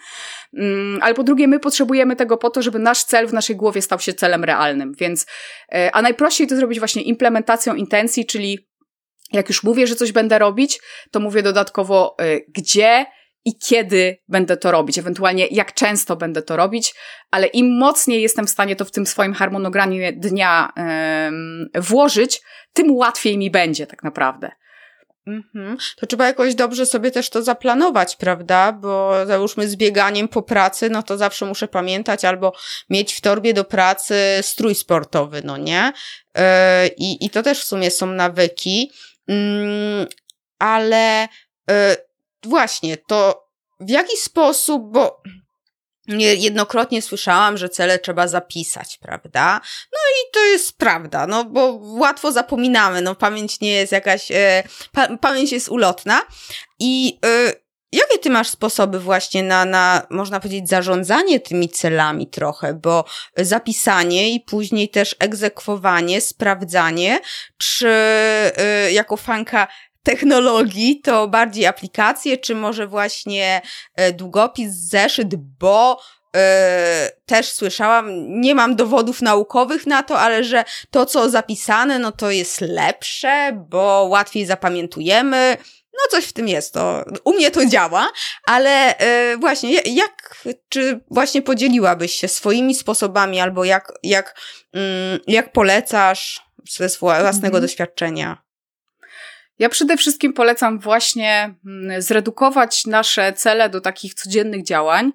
[0.54, 3.82] Mm, ale po drugie, my potrzebujemy tego po to, żeby nasz cel w naszej głowie
[3.82, 4.94] stał się celem realnym.
[5.00, 5.26] Więc,
[5.72, 8.70] e, a najprościej to zrobić właśnie implementacją intencji, czyli
[9.32, 10.80] jak już mówię, że coś będę robić,
[11.12, 13.06] to mówię dodatkowo, e, gdzie
[13.46, 16.96] i kiedy będę to robić, ewentualnie jak często będę to robić,
[17.32, 20.74] ale im mocniej jestem w stanie to w tym swoim harmonogramie dnia
[21.76, 22.42] włożyć,
[22.74, 24.52] tym łatwiej mi będzie tak naprawdę.
[25.30, 25.78] Mhm.
[25.98, 28.72] To trzeba jakoś dobrze sobie też to zaplanować, prawda?
[28.72, 32.54] Bo załóżmy z bieganiem po pracy, no to zawsze muszę pamiętać albo
[32.90, 35.94] mieć w torbie do pracy strój sportowy, no nie?
[36.36, 36.44] Yy,
[36.98, 38.92] I, to też w sumie są nawyki,
[39.28, 39.36] yy,
[40.60, 41.28] ale
[41.68, 41.76] yy,
[42.44, 45.22] właśnie to w jaki sposób, bo
[46.18, 49.62] Jednokrotnie słyszałam, że cele trzeba zapisać, prawda?
[49.92, 54.64] No i to jest prawda, no bo łatwo zapominamy, no pamięć nie jest jakaś, e,
[54.92, 56.22] pa, pamięć jest ulotna.
[56.80, 57.54] I e,
[57.92, 63.06] jakie ty masz sposoby właśnie na, na, można powiedzieć, zarządzanie tymi celami trochę, bo
[63.38, 67.20] zapisanie i później też egzekwowanie, sprawdzanie,
[67.58, 69.68] czy e, jako fanka
[70.10, 73.62] technologii, to bardziej aplikacje, czy może właśnie
[73.96, 76.02] e, długopis, zeszyt, bo
[76.36, 78.08] e, też słyszałam,
[78.42, 83.52] nie mam dowodów naukowych na to, ale że to, co zapisane, no to jest lepsze,
[83.70, 85.58] bo łatwiej zapamiętujemy.
[85.94, 88.10] No coś w tym jest, to u mnie to działa,
[88.46, 94.40] ale e, właśnie jak, czy właśnie podzieliłabyś się swoimi sposobami albo jak, jak,
[94.74, 97.62] mm, jak polecasz ze własnego mm.
[97.62, 98.49] doświadczenia?
[99.60, 105.12] Ja przede wszystkim polecam właśnie mm, zredukować nasze cele do takich codziennych działań,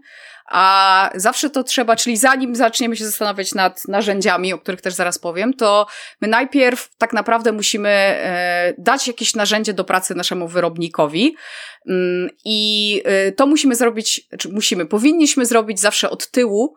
[0.46, 5.18] a zawsze to trzeba, czyli zanim zaczniemy się zastanawiać nad narzędziami, o których też zaraz
[5.18, 5.86] powiem, to
[6.20, 11.36] my najpierw tak naprawdę musimy e, dać jakieś narzędzie do pracy naszemu wyrobinnikowi
[11.88, 16.76] mm, i e, to musimy zrobić, czy musimy, powinniśmy zrobić zawsze od tyłu,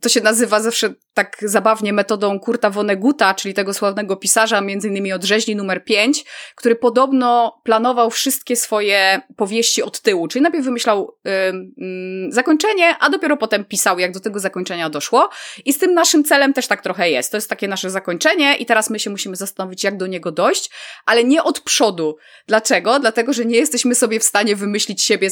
[0.00, 5.12] to się nazywa zawsze tak zabawnie metodą Kurta Vonneguta, czyli tego sławnego pisarza, między innymi
[5.12, 6.24] od rzeźni numer 5,
[6.54, 13.36] który podobno planował wszystkie swoje powieści od tyłu, czyli najpierw wymyślał y, zakończenie, a dopiero
[13.36, 15.30] potem pisał, jak do tego zakończenia doszło.
[15.64, 17.30] I z tym naszym celem też tak trochę jest.
[17.30, 20.70] To jest takie nasze zakończenie i teraz my się musimy zastanowić, jak do niego dojść,
[21.06, 22.16] ale nie od przodu.
[22.46, 23.00] Dlaczego?
[23.00, 25.28] Dlatego, że nie jesteśmy sobie w stanie wymyślić siebie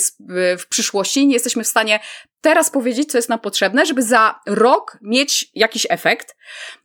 [0.58, 2.00] w przyszłości, nie jesteśmy w stanie
[2.40, 6.36] teraz powiedzieć, co jest nam potrzebne, żeby za rok mieć jakiś efekt.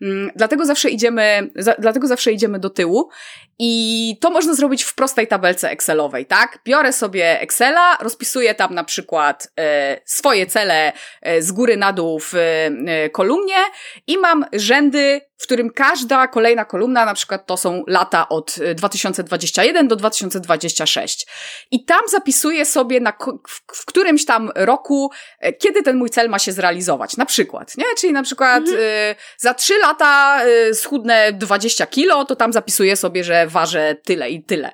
[0.01, 3.10] Mm, dlatego zawsze idziemy, za, dlatego zawsze idziemy do tyłu
[3.60, 6.60] i to można zrobić w prostej tabelce Excelowej, tak?
[6.65, 12.19] Biorę sobie Excela, rozpisuję tam na przykład e, swoje cele e, z góry na dół
[12.19, 13.58] w e, kolumnie
[14.08, 19.88] i mam rzędy w którym każda kolejna kolumna, na przykład to są lata od 2021
[19.88, 21.28] do 2026.
[21.71, 23.13] I tam zapisuję sobie, na,
[23.47, 25.12] w, w którymś tam roku,
[25.60, 27.17] kiedy ten mój cel ma się zrealizować.
[27.17, 27.25] Na
[27.63, 27.95] przykład, nie?
[27.97, 28.79] Czyli na przykład mhm.
[28.79, 34.29] y, za trzy lata y, schudnę 20 kilo, to tam zapisuję sobie, że ważę tyle
[34.29, 34.71] i tyle.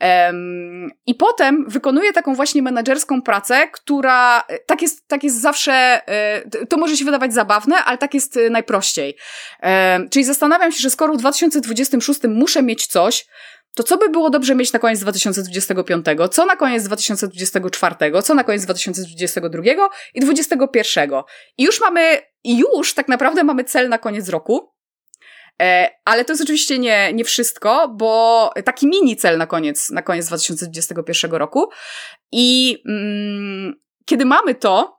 [0.00, 6.00] Um, I potem wykonuję taką właśnie menedżerską pracę, która tak jest, tak jest zawsze,
[6.62, 9.16] y, to może się wydawać zabawne, ale tak jest y, najprościej.
[9.62, 13.26] Um, czyli zastanawiam się, że skoro w 2026 muszę mieć coś,
[13.76, 18.44] to co by było dobrze mieć na koniec 2025, co na koniec 2024, co na
[18.44, 19.62] koniec 2022
[20.14, 21.10] i 2021.
[21.58, 24.72] I już mamy, już tak naprawdę mamy cel na koniec roku,
[25.62, 30.02] e, ale to jest oczywiście nie, nie wszystko, bo taki mini cel na koniec, na
[30.02, 31.68] koniec 2021 roku.
[32.32, 34.95] I mm, kiedy mamy to,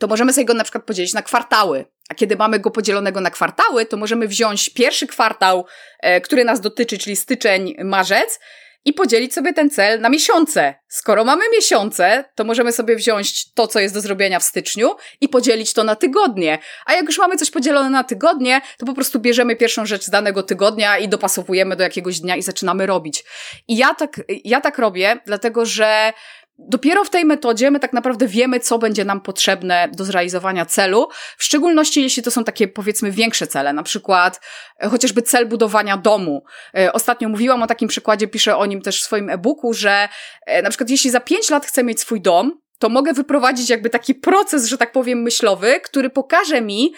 [0.00, 1.84] to możemy sobie go na przykład podzielić na kwartały.
[2.08, 5.66] A kiedy mamy go podzielonego na kwartały, to możemy wziąć pierwszy kwartał,
[6.00, 8.40] e, który nas dotyczy, czyli styczeń, marzec,
[8.84, 10.74] i podzielić sobie ten cel na miesiące.
[10.88, 15.28] Skoro mamy miesiące, to możemy sobie wziąć to, co jest do zrobienia w styczniu i
[15.28, 16.58] podzielić to na tygodnie.
[16.86, 20.10] A jak już mamy coś podzielone na tygodnie, to po prostu bierzemy pierwszą rzecz z
[20.10, 23.24] danego tygodnia i dopasowujemy do jakiegoś dnia i zaczynamy robić.
[23.68, 26.12] I ja tak, ja tak robię, dlatego że
[26.58, 31.08] Dopiero w tej metodzie my tak naprawdę wiemy, co będzie nam potrzebne do zrealizowania celu,
[31.36, 34.40] w szczególności jeśli to są takie powiedzmy większe cele, na przykład
[34.80, 36.44] e, chociażby cel budowania domu.
[36.78, 40.08] E, ostatnio mówiłam o takim przykładzie, piszę o nim też w swoim e-booku, że
[40.46, 43.90] e, na przykład jeśli za pięć lat chcę mieć swój dom, to mogę wyprowadzić jakby
[43.90, 46.92] taki proces, że tak powiem, myślowy, który pokaże mi,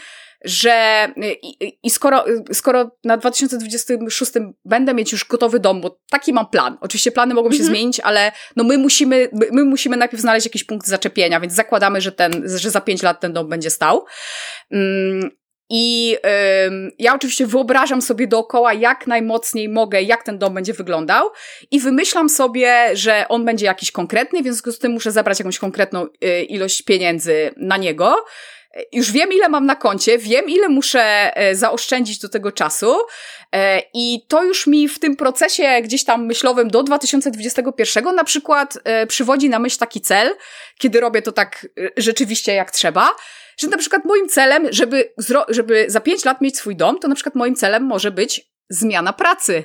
[0.45, 1.09] że
[1.43, 4.33] i, i skoro, skoro na 2026
[4.65, 6.79] będę mieć już gotowy dom, bo taki mam plan.
[6.81, 7.75] Oczywiście plany mogą się mhm.
[7.75, 12.13] zmienić, ale no my musimy, my musimy najpierw znaleźć jakiś punkt zaczepienia, więc zakładamy, że
[12.13, 14.05] ten, że za pięć lat ten dom będzie stał.
[14.71, 15.31] Mm,
[15.73, 16.17] i
[16.99, 21.31] ja oczywiście wyobrażam sobie dookoła, jak najmocniej mogę, jak ten dom będzie wyglądał,
[21.71, 25.59] i wymyślam sobie, że on będzie jakiś konkretny, w związku z tym muszę zabrać jakąś
[25.59, 28.25] konkretną y, ilość pieniędzy na niego.
[28.93, 32.97] Już wiem, ile mam na koncie, wiem, ile muszę e, zaoszczędzić do tego czasu,
[33.53, 38.79] e, i to już mi w tym procesie gdzieś tam myślowym do 2021 na przykład
[38.85, 40.35] e, przywodzi na myśl taki cel,
[40.79, 41.67] kiedy robię to tak
[41.97, 43.11] rzeczywiście jak trzeba,
[43.59, 45.13] że na przykład moim celem, żeby,
[45.49, 49.13] żeby za pięć lat mieć swój dom, to na przykład moim celem może być zmiana
[49.13, 49.65] pracy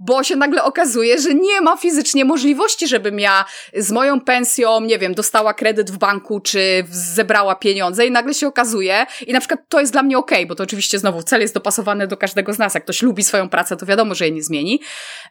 [0.00, 3.44] bo się nagle okazuje, że nie ma fizycznie możliwości, żebym ja
[3.76, 8.46] z moją pensją, nie wiem, dostała kredyt w banku, czy zebrała pieniądze i nagle się
[8.46, 11.40] okazuje, i na przykład to jest dla mnie okej, okay, bo to oczywiście znowu cel
[11.40, 12.74] jest dopasowany do każdego z nas.
[12.74, 14.80] Jak ktoś lubi swoją pracę, to wiadomo, że jej nie zmieni,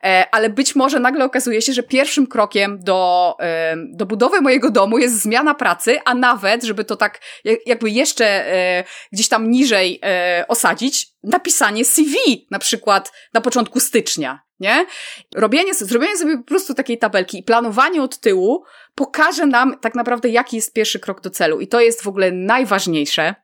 [0.03, 4.71] e, ale być może nagle okazuje się, że pierwszym krokiem do, e, do budowy mojego
[4.71, 7.21] domu jest zmiana pracy, a nawet, żeby to tak
[7.65, 10.01] jakby jeszcze e, gdzieś tam niżej
[10.47, 12.15] osadzić, napisanie CV
[12.51, 14.85] na przykład na początku stycznia nie?
[15.35, 18.63] Robienie, zrobienie sobie po prostu takiej tabelki i planowanie od tyłu
[18.95, 21.59] pokaże nam tak naprawdę, jaki jest pierwszy krok do celu.
[21.59, 23.35] I to jest w ogóle najważniejsze,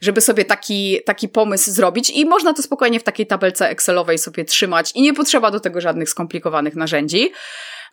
[0.00, 4.44] żeby sobie taki, taki pomysł zrobić i można to spokojnie w takiej tabelce Excelowej sobie
[4.44, 7.32] trzymać i nie potrzeba do tego żadnych skomplikowanych narzędzi.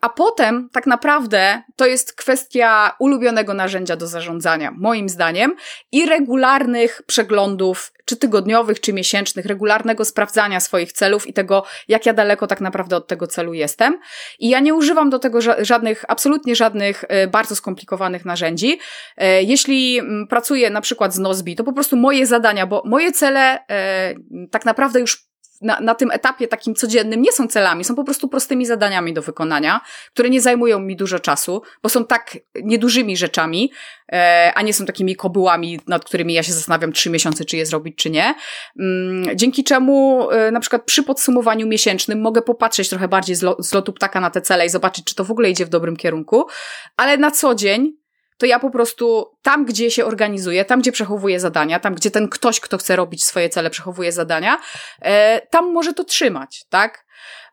[0.03, 5.55] A potem, tak naprawdę, to jest kwestia ulubionego narzędzia do zarządzania, moim zdaniem,
[5.91, 12.13] i regularnych przeglądów, czy tygodniowych, czy miesięcznych, regularnego sprawdzania swoich celów i tego, jak ja
[12.13, 13.99] daleko tak naprawdę od tego celu jestem.
[14.39, 18.79] I ja nie używam do tego żadnych, absolutnie żadnych e, bardzo skomplikowanych narzędzi.
[19.17, 23.11] E, jeśli mm, pracuję na przykład z Nozbi, to po prostu moje zadania, bo moje
[23.11, 24.15] cele e,
[24.51, 25.32] tak naprawdę już
[25.64, 29.22] na, na tym etapie takim codziennym nie są celami, są po prostu prostymi zadaniami do
[29.22, 29.82] wykonania,
[30.14, 33.72] które nie zajmują mi dużo czasu, bo są tak niedużymi rzeczami,
[34.11, 37.66] e, a nie są takimi kobyłami, nad którymi ja się zastanawiam trzy miesiące, czy je
[37.66, 38.36] zrobić, czy nie.
[38.80, 43.55] Mm, dzięki czemu e, na przykład przy podsumowaniu miesięcznym mogę popatrzeć trochę bardziej z, lo,
[43.59, 45.95] z lotu ptaka na te cele i zobaczyć, czy to w ogóle idzie w dobrym
[45.95, 46.45] kierunku,
[46.97, 48.02] ale na co dzień
[48.43, 52.29] to ja po prostu tam, gdzie się organizuję, tam, gdzie przechowuję zadania, tam, gdzie ten
[52.29, 54.57] ktoś, kto chce robić swoje cele, przechowuje zadania,
[55.01, 57.05] e, tam może to trzymać, tak?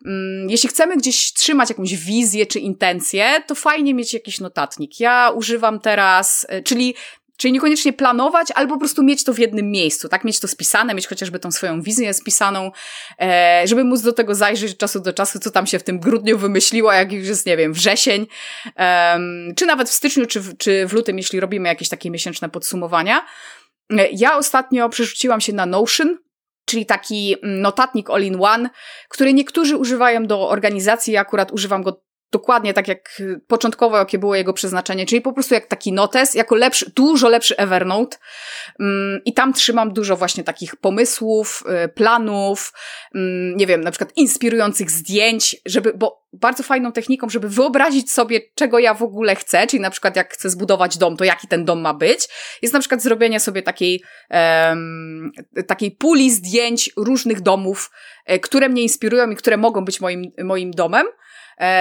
[0.07, 5.01] Mm, jeśli chcemy gdzieś trzymać jakąś wizję czy intencję, to fajnie mieć jakiś notatnik.
[5.01, 6.95] Ja używam teraz, e, czyli
[7.41, 10.25] Czyli niekoniecznie planować, albo po prostu mieć to w jednym miejscu, tak?
[10.25, 12.71] Mieć to spisane, mieć chociażby tą swoją wizję spisaną,
[13.21, 16.01] e, żeby móc do tego zajrzeć od czasu do czasu, co tam się w tym
[16.01, 18.27] grudniu wymyśliło, jak już jest, nie wiem, wrzesień,
[18.79, 19.19] e,
[19.57, 23.27] czy nawet w styczniu, czy w, czy w lutym, jeśli robimy jakieś takie miesięczne podsumowania.
[23.91, 26.19] E, ja ostatnio przerzuciłam się na Notion,
[26.65, 28.71] czyli taki notatnik all-in-one,
[29.09, 32.03] który niektórzy używają do organizacji, ja akurat używam go
[32.33, 36.55] dokładnie tak jak początkowo, jakie było jego przeznaczenie, czyli po prostu jak taki notes, jako
[36.55, 38.17] lepszy, dużo lepszy Evernote.
[38.81, 42.73] Mm, i tam trzymam dużo właśnie takich pomysłów, y, planów,
[43.15, 48.41] mm, nie wiem, na przykład inspirujących zdjęć, żeby, bo bardzo fajną techniką, żeby wyobrazić sobie,
[48.55, 51.65] czego ja w ogóle chcę, czyli na przykład jak chcę zbudować dom, to jaki ten
[51.65, 52.29] dom ma być,
[52.63, 55.33] jest na przykład zrobienie sobie takiej, um,
[55.67, 57.91] takiej puli zdjęć różnych domów,
[58.27, 61.07] e, które mnie inspirują i które mogą być moim, moim domem,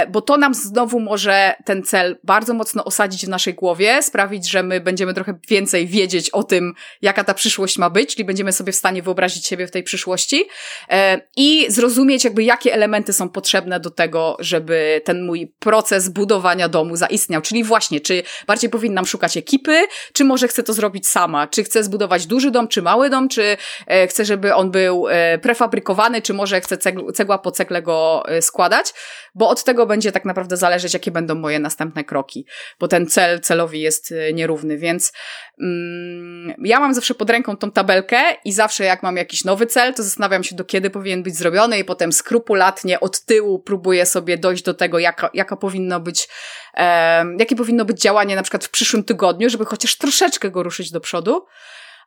[0.10, 4.64] bo to nam znowu może ten cel bardzo mocno osadzić w naszej głowie, sprawić, że
[4.64, 8.72] my będziemy trochę więcej wiedzieć o tym, jaka ta przyszłość ma być, czyli będziemy sobie
[8.72, 10.46] w stanie wyobrazić siebie w tej przyszłości
[10.90, 16.70] e, i zrozumieć jakby jakie elementy są potrzebne do tego, żeby ten mój proces budowania
[16.70, 17.42] domu zaistniał.
[17.42, 21.84] Czyli właśnie, czy bardziej powinnam szukać ekipy, czy może chcę to zrobić sama, czy chcę
[21.84, 23.58] zbudować duży dom, czy mały dom, czy
[23.88, 25.06] e, chcę, żeby on był
[25.42, 26.78] prefabrykowany, czy może chcę
[27.14, 28.94] cegła po cegle go składać,
[29.36, 32.46] bo od tego będzie tak naprawdę zależeć, jakie będą moje następne kroki,
[32.80, 35.14] bo ten cel celowi jest y, nierówny, więc
[35.62, 39.94] mm, ja mam zawsze pod ręką tą tabelkę i zawsze jak mam jakiś nowy cel,
[39.94, 44.38] to zastanawiam się, do kiedy powinien być zrobiony i potem skrupulatnie od tyłu próbuję sobie
[44.38, 46.28] dojść do tego, jaka, jaka powinno być,
[46.74, 50.92] e, jakie powinno być działanie na przykład w przyszłym tygodniu, żeby chociaż troszeczkę go ruszyć
[50.92, 51.46] do przodu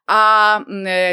[0.06, 0.60] a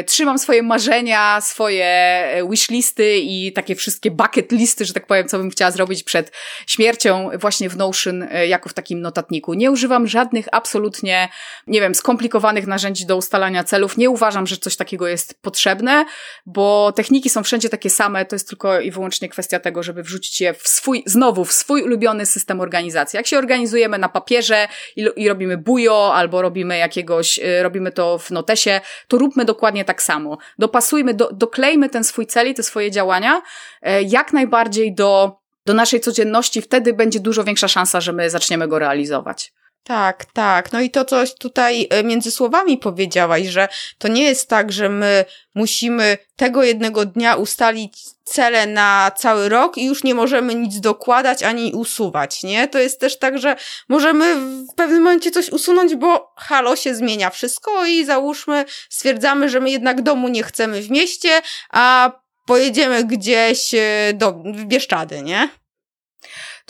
[0.00, 5.28] y, trzymam swoje marzenia, swoje e, wishlisty i takie wszystkie bucket listy, że tak powiem,
[5.28, 6.32] co bym chciała zrobić przed
[6.66, 9.54] śmiercią właśnie w Notion e, jako w takim notatniku.
[9.54, 11.28] Nie używam żadnych absolutnie,
[11.66, 13.96] nie wiem, skomplikowanych narzędzi do ustalania celów.
[13.96, 16.04] Nie uważam, że coś takiego jest potrzebne,
[16.46, 20.40] bo techniki są wszędzie takie same, to jest tylko i wyłącznie kwestia tego, żeby wrzucić
[20.40, 23.16] je w swój, znowu w swój ulubiony system organizacji.
[23.16, 28.30] Jak się organizujemy na papierze i, i robimy bujo albo robimy jakiegoś, robimy to w
[28.30, 30.38] notesie, to róbmy dokładnie tak samo.
[30.58, 33.42] Dopasujmy, do, doklejmy ten swój cel i te swoje działania
[33.82, 38.68] e, jak najbardziej do, do naszej codzienności, wtedy będzie dużo większa szansa, że my zaczniemy
[38.68, 39.52] go realizować.
[39.84, 40.72] Tak, tak.
[40.72, 43.68] No i to coś tutaj e, między słowami powiedziałaś, że
[43.98, 45.24] to nie jest tak, że my
[45.54, 51.42] musimy tego jednego dnia ustalić cele na cały rok i już nie możemy nic dokładać
[51.42, 52.68] ani usuwać, nie?
[52.68, 53.56] To jest też tak, że
[53.88, 54.36] możemy
[54.72, 59.70] w pewnym momencie coś usunąć, bo halo się zmienia wszystko i załóżmy, stwierdzamy, że my
[59.70, 62.12] jednak domu nie chcemy w mieście, a
[62.46, 65.48] pojedziemy gdzieś e, do, w Bieszczady, nie?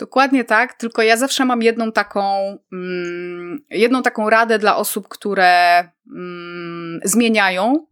[0.01, 5.79] Dokładnie tak, tylko ja zawsze mam jedną taką, mm, jedną taką radę dla osób, które
[6.11, 7.85] mm, zmieniają.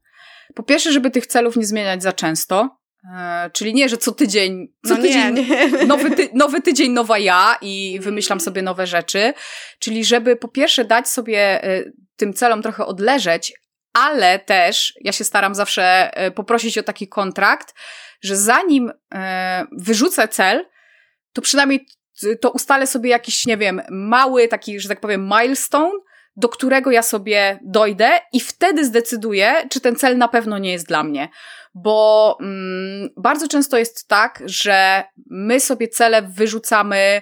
[0.55, 2.77] Po pierwsze, żeby tych celów nie zmieniać za często.
[3.17, 5.85] E, czyli nie, że co tydzień, co no tydzień nie, nie.
[5.85, 9.33] Nowy, ty, nowy tydzień, nowa ja i wymyślam sobie nowe rzeczy.
[9.79, 11.83] Czyli żeby po pierwsze dać sobie e,
[12.15, 13.53] tym celom trochę odleżeć,
[13.93, 17.75] ale też ja się staram zawsze e, poprosić o taki kontrakt,
[18.21, 18.91] że zanim
[19.71, 20.65] wyrzucę cel,
[21.33, 21.85] to przynajmniej
[22.41, 25.99] to ustalę sobie jakiś, nie wiem, mały taki, że tak powiem, milestone,
[26.35, 30.87] do którego ja sobie dojdę i wtedy zdecyduję, czy ten cel na pewno nie jest
[30.87, 31.29] dla mnie.
[31.73, 37.21] Bo mm, bardzo często jest tak, że my sobie cele wyrzucamy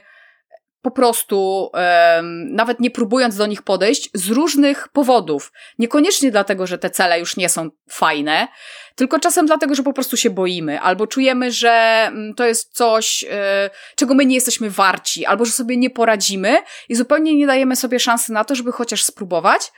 [0.81, 5.51] po prostu, um, nawet nie próbując do nich podejść, z różnych powodów.
[5.79, 8.47] Niekoniecznie dlatego, że te cele już nie są fajne,
[8.95, 13.25] tylko czasem dlatego, że po prostu się boimy, albo czujemy, że mm, to jest coś,
[13.29, 16.57] e, czego my nie jesteśmy warci, albo że sobie nie poradzimy
[16.89, 19.71] i zupełnie nie dajemy sobie szansy na to, żeby chociaż spróbować.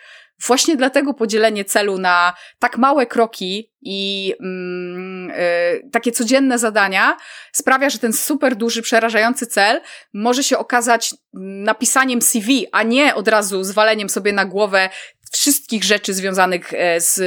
[0.48, 7.18] Właśnie dlatego podzielenie celu na tak małe kroki i mm, y, takie codzienne zadania
[7.52, 9.82] sprawia, że ten super duży, przerażający cel
[10.14, 14.90] może się okazać napisaniem CV, a nie od razu zwaleniem sobie na głowę
[15.32, 17.20] wszystkich rzeczy związanych e, z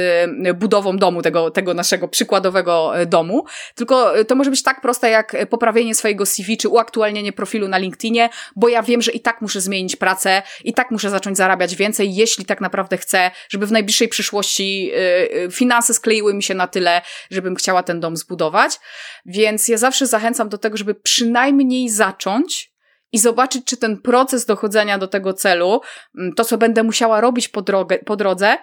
[0.45, 3.45] e, budową domu, tego, tego naszego przykładowego e, domu.
[3.75, 8.29] Tylko to może być tak proste jak poprawienie swojego CV czy uaktualnienie profilu na LinkedInie,
[8.55, 12.15] bo ja wiem, że i tak muszę zmienić pracę, i tak muszę zacząć zarabiać więcej,
[12.15, 14.91] jeśli tak naprawdę chcę, żeby w najbliższej przyszłości
[15.51, 17.01] finanse skleiły mi się na tyle,
[17.31, 18.79] żebym chciała ten dom zbudować.
[19.25, 22.72] Więc ja zawsze zachęcam do tego, żeby przynajmniej zacząć
[23.13, 25.81] i zobaczyć, czy ten proces dochodzenia do tego celu,
[26.17, 28.57] mm, to co będę musiała robić po, drogę, po drodze,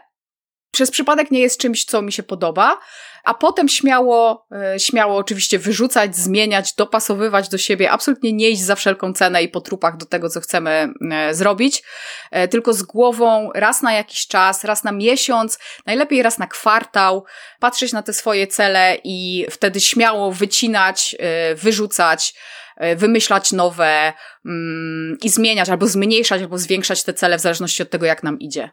[0.72, 2.78] przez przypadek nie jest czymś, co mi się podoba,
[3.24, 8.74] a potem śmiało, e, śmiało oczywiście wyrzucać, zmieniać, dopasowywać do siebie, absolutnie nie iść za
[8.74, 11.82] wszelką cenę i po trupach do tego, co chcemy e, zrobić,
[12.30, 17.24] e, tylko z głową raz na jakiś czas, raz na miesiąc, najlepiej raz na kwartał,
[17.61, 21.16] patrzeć na te swoje cele i wtedy śmiało wycinać,
[21.57, 22.34] wyrzucać,
[22.97, 24.12] wymyślać nowe
[24.47, 28.39] mm, i zmieniać, albo zmniejszać, albo zwiększać te cele w zależności od tego, jak nam
[28.39, 28.70] idzie.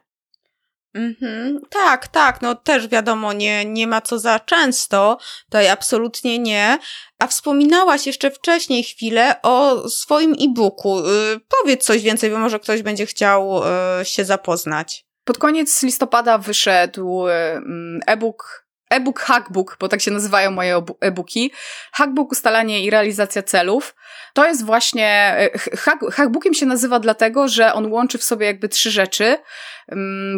[0.94, 6.78] Mhm, tak, tak, no też wiadomo, nie, nie ma co za często, tutaj absolutnie nie.
[7.18, 11.00] A wspominałaś jeszcze wcześniej chwilę o swoim e-booku.
[11.00, 13.60] Yy, powiedz coś więcej, bo może ktoś będzie chciał
[13.98, 15.06] yy, się zapoznać.
[15.24, 17.32] Pod koniec listopada wyszedł yy,
[18.06, 21.52] e-book e-book Hackbook, bo tak się nazywają moje e-booki.
[21.92, 23.94] Hackbook ustalanie i realizacja celów.
[24.32, 28.68] To jest właśnie, e, hack, hackbookiem się nazywa dlatego, że on łączy w sobie jakby
[28.68, 29.36] trzy rzeczy.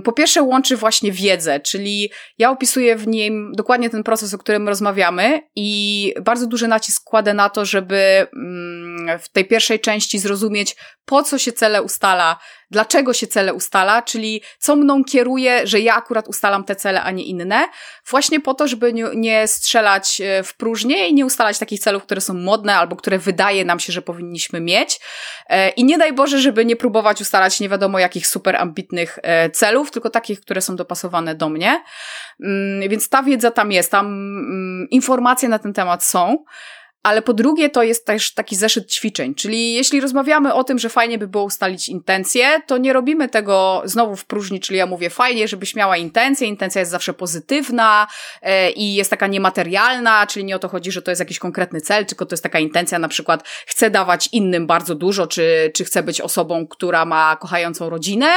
[0.05, 4.69] Po pierwsze łączy właśnie wiedzę, czyli ja opisuję w nim dokładnie ten proces, o którym
[4.69, 8.27] rozmawiamy i bardzo duży nacisk kładę na to, żeby
[9.21, 12.39] w tej pierwszej części zrozumieć, po co się cele ustala,
[12.71, 17.11] dlaczego się cele ustala, czyli co mną kieruje, że ja akurat ustalam te cele, a
[17.11, 17.69] nie inne.
[18.11, 22.03] Właśnie po to, żeby nie, nie strzelać e, w próżnię i nie ustalać takich celów,
[22.03, 25.01] które są modne albo które wydaje nam się, że powinniśmy mieć.
[25.49, 29.39] E, I nie daj Boże, żeby nie próbować ustalać nie wiadomo jakich super ambitnych e,
[29.49, 31.82] celów, tylko takich, które są dopasowane do mnie.
[32.45, 36.45] Mm, więc ta wiedza tam jest, tam mm, informacje na ten temat są.
[37.03, 40.89] Ale po drugie, to jest też taki zeszyt ćwiczeń, czyli jeśli rozmawiamy o tym, że
[40.89, 45.11] fajnie by było ustalić intencje, to nie robimy tego znowu w próżni, czyli ja mówię
[45.11, 48.07] fajnie, żebyś miała intencję, intencja jest zawsze pozytywna
[48.43, 51.81] e, i jest taka niematerialna, czyli nie o to chodzi, że to jest jakiś konkretny
[51.81, 55.85] cel, tylko to jest taka intencja, na przykład chcę dawać innym bardzo dużo, czy, czy
[55.85, 58.29] chcę być osobą, która ma kochającą rodzinę,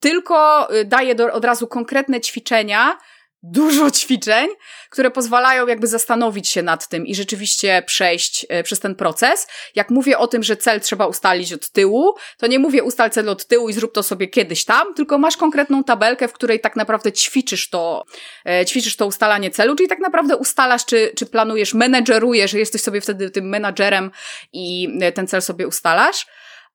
[0.00, 2.98] tylko daję do, od razu konkretne ćwiczenia,
[3.42, 4.48] dużo ćwiczeń,
[4.90, 9.46] które pozwalają jakby zastanowić się nad tym i rzeczywiście przejść e, przez ten proces.
[9.74, 13.28] Jak mówię o tym, że cel trzeba ustalić od tyłu, to nie mówię ustal cel
[13.28, 16.76] od tyłu i zrób to sobie kiedyś tam, tylko masz konkretną tabelkę, w której tak
[16.76, 18.04] naprawdę ćwiczysz to,
[18.44, 22.82] e, ćwiczysz to ustalanie celu, czyli tak naprawdę ustalasz, czy, czy planujesz, menedżerujesz, że jesteś
[22.82, 24.10] sobie wtedy tym menadżerem
[24.52, 26.26] i e, ten cel sobie ustalasz.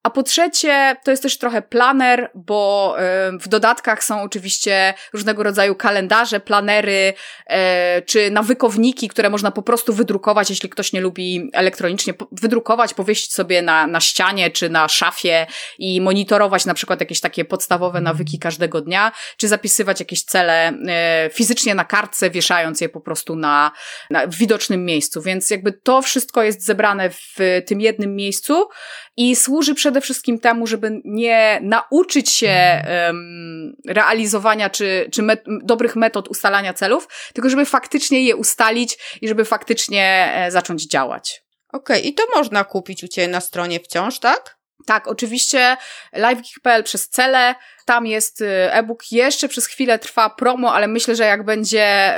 [0.06, 2.96] A po trzecie, to jest też trochę planer, bo
[3.40, 7.14] w dodatkach są oczywiście różnego rodzaju kalendarze, planery
[7.46, 13.34] e, czy nawykowniki, które można po prostu wydrukować, jeśli ktoś nie lubi elektronicznie, wydrukować, powiesić
[13.34, 15.46] sobie na, na ścianie czy na szafie
[15.78, 21.30] i monitorować na przykład jakieś takie podstawowe nawyki każdego dnia, czy zapisywać jakieś cele e,
[21.32, 23.72] fizycznie na kartce, wieszając je po prostu na,
[24.10, 25.22] na widocznym miejscu.
[25.22, 28.68] Więc jakby to wszystko jest zebrane w tym jednym miejscu
[29.16, 35.96] i służy przede wszystkim temu, żeby nie nauczyć się um, realizowania czy, czy met dobrych
[35.96, 41.42] metod ustalania celów, tylko żeby faktycznie je ustalić i żeby faktycznie e, zacząć działać.
[41.72, 44.56] Okej, okay, i to można kupić u Ciebie na stronie wciąż, tak?
[44.86, 45.76] Tak, oczywiście
[46.12, 47.54] livegeek.pl przez cele,
[47.86, 52.14] tam jest y, e-book, jeszcze przez chwilę trwa promo, ale myślę, że jak będzie,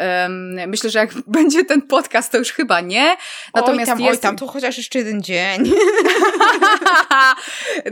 [0.66, 3.16] myślę, że jak będzie ten podcast, to już chyba nie.
[3.54, 4.18] Natomiast oj tam, jest...
[4.18, 5.72] oj tam, to chociaż jeszcze jeden dzień.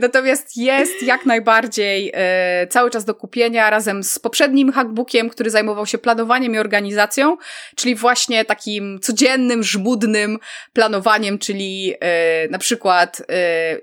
[0.01, 5.87] Natomiast jest jak najbardziej e, cały czas do kupienia razem z poprzednim hackbookiem, który zajmował
[5.87, 7.37] się planowaniem i organizacją,
[7.74, 10.39] czyli właśnie takim codziennym, żmudnym
[10.72, 13.35] planowaniem, czyli e, na przykład e,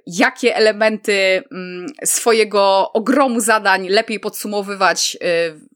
[0.08, 5.73] jakie elementy mm, swojego ogromu zadań lepiej podsumowywać y,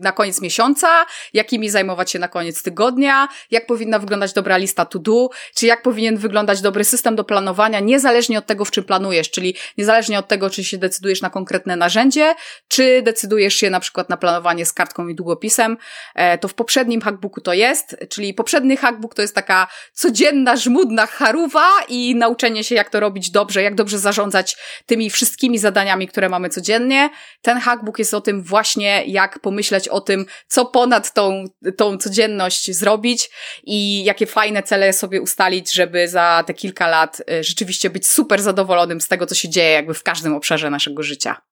[0.00, 4.98] na koniec miesiąca, jakimi zajmować się na koniec tygodnia, jak powinna wyglądać dobra lista to
[4.98, 9.30] do, czy jak powinien wyglądać dobry system do planowania, niezależnie od tego, w czym planujesz,
[9.30, 12.34] czyli niezależnie od tego, czy się decydujesz na konkretne narzędzie,
[12.68, 15.76] czy decydujesz się na przykład na planowanie z kartką i długopisem,
[16.14, 21.06] e, to w poprzednim hackbooku to jest, czyli poprzedni hackbook to jest taka codzienna, żmudna
[21.06, 24.56] charuwa i nauczenie się, jak to robić dobrze, jak dobrze zarządzać
[24.86, 27.10] tymi wszystkimi zadaniami, które mamy codziennie.
[27.42, 31.44] Ten hackbook jest o tym właśnie, jak pomyśleć o tym, co ponad tą,
[31.76, 33.30] tą codzienność zrobić
[33.64, 38.42] i jakie fajne cele sobie ustalić, żeby za te kilka lat y, rzeczywiście być super
[38.42, 41.47] zadowolonym z tego, co się dzieje jakby w każdym obszarze naszego życia.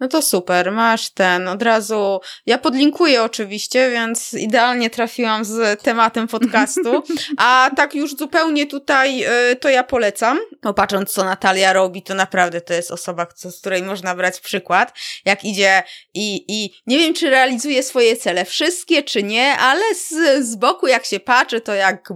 [0.00, 2.20] No to super, masz ten od razu.
[2.46, 7.02] Ja podlinkuję oczywiście, więc idealnie trafiłam z tematem podcastu.
[7.36, 10.38] A tak już zupełnie tutaj y, to ja polecam.
[10.62, 14.98] Bo patrząc, co Natalia robi, to naprawdę to jest osoba, z której można brać przykład.
[15.24, 15.82] Jak idzie
[16.14, 20.86] i, i nie wiem, czy realizuje swoje cele wszystkie, czy nie, ale z, z boku,
[20.86, 22.12] jak się patrzy, to jak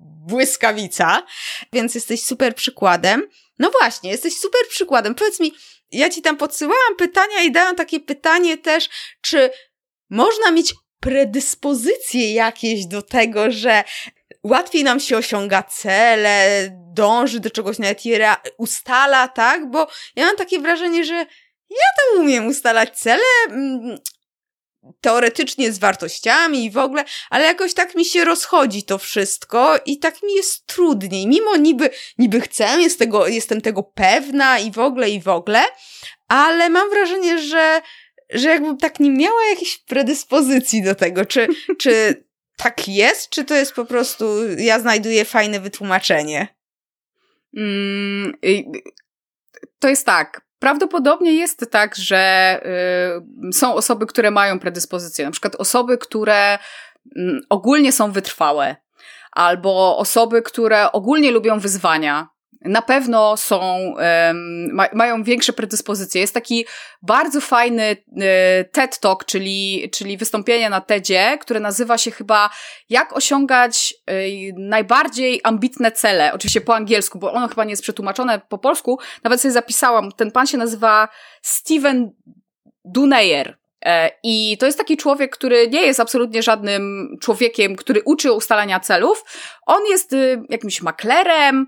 [0.00, 1.22] błyskawica.
[1.72, 3.28] Więc jesteś super przykładem.
[3.58, 5.14] No właśnie, jesteś super przykładem.
[5.14, 5.52] Powiedz mi,
[5.92, 8.88] ja ci tam podsyłałam pytania i dałam takie pytanie też,
[9.20, 9.50] czy
[10.10, 13.84] można mieć predyspozycje jakieś do tego, że
[14.42, 19.70] łatwiej nam się osiąga cele, dąży do czegoś, nawet je ustala, tak?
[19.70, 21.14] Bo ja mam takie wrażenie, że
[21.70, 23.98] ja tam umiem ustalać cele, mm,
[25.00, 29.98] teoretycznie z wartościami i w ogóle, ale jakoś tak mi się rozchodzi to wszystko i
[29.98, 31.26] tak mi jest trudniej.
[31.26, 35.62] Mimo niby, niby chcę, jest tego, jestem tego pewna i w ogóle, i w ogóle,
[36.28, 37.82] ale mam wrażenie, że,
[38.30, 41.48] że jakbym tak nie miała jakiejś predyspozycji do tego, czy,
[41.82, 42.24] czy
[42.56, 44.24] tak jest, czy to jest po prostu,
[44.58, 46.48] ja znajduję fajne wytłumaczenie.
[47.56, 48.32] Mm,
[49.78, 50.51] to jest tak.
[50.62, 52.60] Prawdopodobnie jest tak, że
[53.48, 56.58] y, są osoby, które mają predyspozycje, na przykład osoby, które
[57.16, 58.76] y, ogólnie są wytrwałe,
[59.32, 62.28] albo osoby, które ogólnie lubią wyzwania,
[62.64, 63.94] na pewno są,
[64.72, 66.20] ma, mają większe predyspozycje.
[66.20, 66.66] Jest taki
[67.02, 72.50] bardzo fajny e, TED Talk, czyli, czyli wystąpienie na TEDzie, które nazywa się chyba
[72.88, 74.14] Jak osiągać e,
[74.58, 76.32] najbardziej ambitne cele.
[76.32, 78.98] Oczywiście po angielsku, bo ono chyba nie jest przetłumaczone po polsku.
[79.24, 80.12] Nawet sobie zapisałam.
[80.12, 81.08] Ten pan się nazywa
[81.42, 82.10] Steven
[82.84, 83.58] Duneyer.
[83.84, 88.80] E, I to jest taki człowiek, który nie jest absolutnie żadnym człowiekiem, który uczy ustalania
[88.80, 89.24] celów.
[89.66, 90.14] On jest
[90.48, 91.66] jakimś maklerem,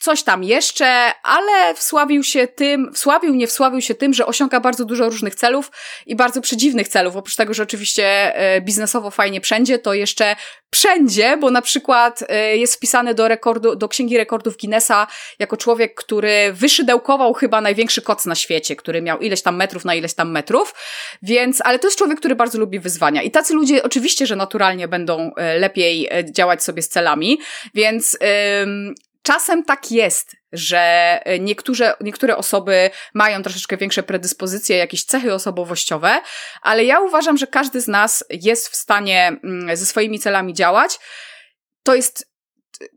[0.00, 4.84] coś tam jeszcze, ale wsławił się tym, wsławił, nie wsławił się tym, że osiąga bardzo
[4.84, 5.70] dużo różnych celów
[6.06, 7.16] i bardzo przedziwnych celów.
[7.16, 10.36] Oprócz tego, że oczywiście e, biznesowo fajnie wszędzie, to jeszcze
[10.74, 15.06] wszędzie, bo na przykład e, jest wpisany do rekordu, do księgi rekordów Guinnessa
[15.38, 19.94] jako człowiek, który wyszydełkował chyba największy koc na świecie, który miał ileś tam metrów na
[19.94, 20.74] ileś tam metrów,
[21.22, 23.22] więc, ale to jest człowiek, który bardzo lubi wyzwania.
[23.22, 27.38] I tacy ludzie oczywiście, że naturalnie będą e, lepiej działać sobie z celami,
[27.74, 28.18] więc
[29.26, 30.78] Czasem tak jest, że
[31.24, 36.20] e, niektóre, niektóre osoby mają troszeczkę większe predyspozycje, jakieś cechy osobowościowe,
[36.62, 40.98] ale ja uważam, że każdy z nas jest w stanie mm, ze swoimi celami działać.
[41.82, 42.32] To jest,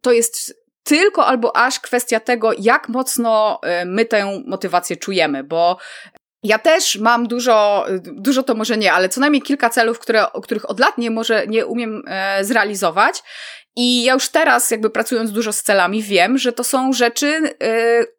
[0.01, 0.53] to jest
[0.83, 5.77] tylko albo aż kwestia tego, jak mocno e, my tę motywację czujemy, bo
[6.43, 10.69] ja też mam dużo, dużo to może nie, ale co najmniej kilka celów, które, których
[10.69, 13.23] od lat nie może, nie umiem e, zrealizować.
[13.79, 17.57] I ja już teraz, jakby pracując dużo z celami, wiem, że to są rzeczy, yy,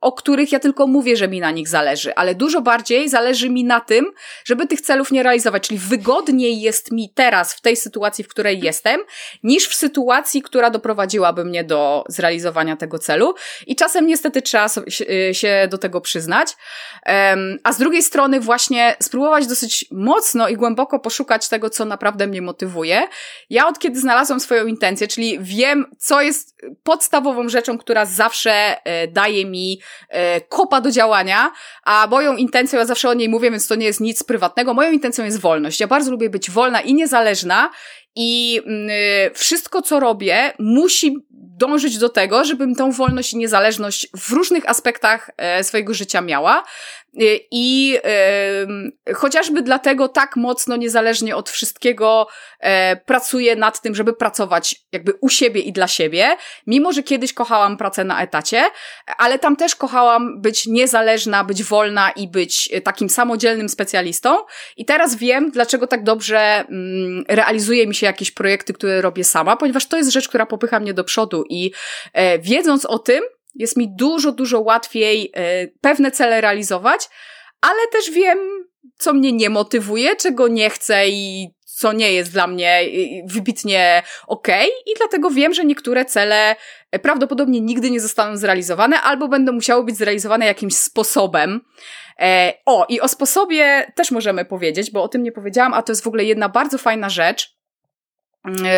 [0.01, 3.65] o których ja tylko mówię, że mi na nich zależy, ale dużo bardziej zależy mi
[3.65, 4.13] na tym,
[4.45, 5.69] żeby tych celów nie realizować.
[5.69, 9.01] Czyli wygodniej jest mi teraz w tej sytuacji, w której jestem,
[9.43, 13.35] niż w sytuacji, która doprowadziłaby mnie do zrealizowania tego celu.
[13.67, 14.67] I czasem niestety trzeba
[15.01, 16.57] y, się do tego przyznać.
[17.63, 22.43] A z drugiej strony, właśnie spróbować dosyć mocno i głęboko poszukać tego, co naprawdę mnie
[22.43, 23.03] motywuje.
[23.51, 29.09] Ja od kiedy znalazłam swoją intencję, czyli wiem, co jest podstawową rzeczą, która zawsze e,
[29.09, 31.53] daje mi e, kopa do działania,
[31.85, 34.93] a moją intencją, ja zawsze o niej mówię, więc to nie jest nic prywatnego, moją
[34.93, 35.81] intencją jest wolność.
[35.81, 37.71] Ja bardzo lubię być wolna i niezależna
[38.17, 38.89] i mm,
[39.35, 45.31] wszystko, co robię, musi dążyć do tego, żebym tą wolność i niezależność w różnych aspektach
[45.37, 46.65] e, swojego życia miała.
[47.15, 47.99] Y, I
[49.15, 52.27] chociażby dlatego tak mocno, niezależnie od wszystkiego,
[52.61, 56.37] e, pracuję nad tym, żeby pracować jakby u siebie i dla siebie.
[56.67, 58.65] Mimo, że kiedyś kochałam pracę na etacie,
[59.19, 64.37] ale tam też kochałam być niezależna, być wolna i być takim samodzielnym specjalistą.
[64.77, 69.57] I teraz wiem, dlaczego tak dobrze mm, realizuje mi się jakieś projekty, które robię sama,
[69.57, 71.45] ponieważ to jest rzecz, która popycha mnie do przodu.
[71.49, 71.73] I
[72.13, 73.25] e, wiedząc o tym,
[73.59, 77.09] jest mi dużo, dużo łatwiej e, pewne cele realizować,
[77.61, 78.39] ale też wiem,
[78.97, 82.81] co mnie nie motywuje, czego nie chcę i co nie jest dla mnie
[83.27, 84.83] wybitnie okej okay.
[84.87, 86.57] i dlatego wiem, że niektóre cele
[86.91, 91.61] e, prawdopodobnie nigdy nie zostaną zrealizowane albo będą musiały być zrealizowane jakimś sposobem.
[92.21, 95.93] E, o, i o sposobie też możemy powiedzieć, bo o tym nie powiedziałam, a to
[95.93, 97.58] jest w ogóle jedna bardzo fajna rzecz, E,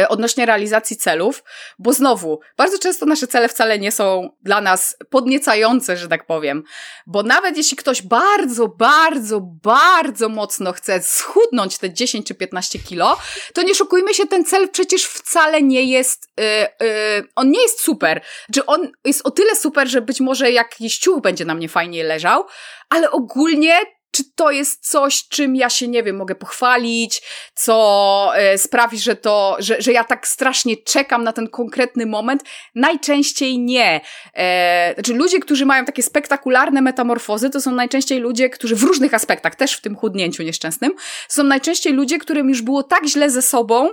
[0.08, 1.44] odnośnie realizacji celów,
[1.78, 6.62] bo znowu, bardzo często nasze cele wcale nie są dla nas podniecające, że tak powiem,
[7.06, 13.18] bo nawet jeśli ktoś bardzo, bardzo, bardzo mocno chce schudnąć te 10 czy 15 kilo,
[13.54, 16.44] to nie szukujmy się, ten cel przecież wcale nie jest, yy,
[16.86, 18.20] yy, on nie jest super,
[18.54, 22.04] że on jest o tyle super, że być może jakiś ciuch będzie na mnie fajnie
[22.04, 22.46] leżał,
[22.88, 23.78] ale ogólnie
[24.10, 27.22] czy to jest coś, czym ja się, nie wiem, mogę pochwalić,
[27.54, 32.42] co e, sprawi, że to, że, że ja tak strasznie czekam na ten konkretny moment?
[32.74, 34.00] Najczęściej nie.
[34.34, 39.14] E, znaczy, ludzie, którzy mają takie spektakularne metamorfozy, to są najczęściej ludzie, którzy w różnych
[39.14, 40.92] aspektach, też w tym chudnięciu nieszczęsnym,
[41.28, 43.88] są najczęściej ludzie, którym już było tak źle ze sobą,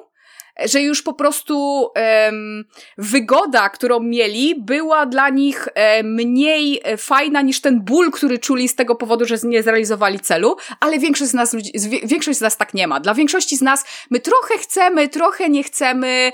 [0.65, 2.65] że już po prostu um,
[2.97, 8.67] wygoda, którą mieli, była dla nich e, mniej e, fajna niż ten ból, który czuli
[8.69, 11.55] z tego powodu, że nie zrealizowali celu, ale większość z nas,
[12.03, 12.99] większość z nas tak nie ma.
[12.99, 16.31] Dla większości z nas my trochę chcemy, trochę nie chcemy,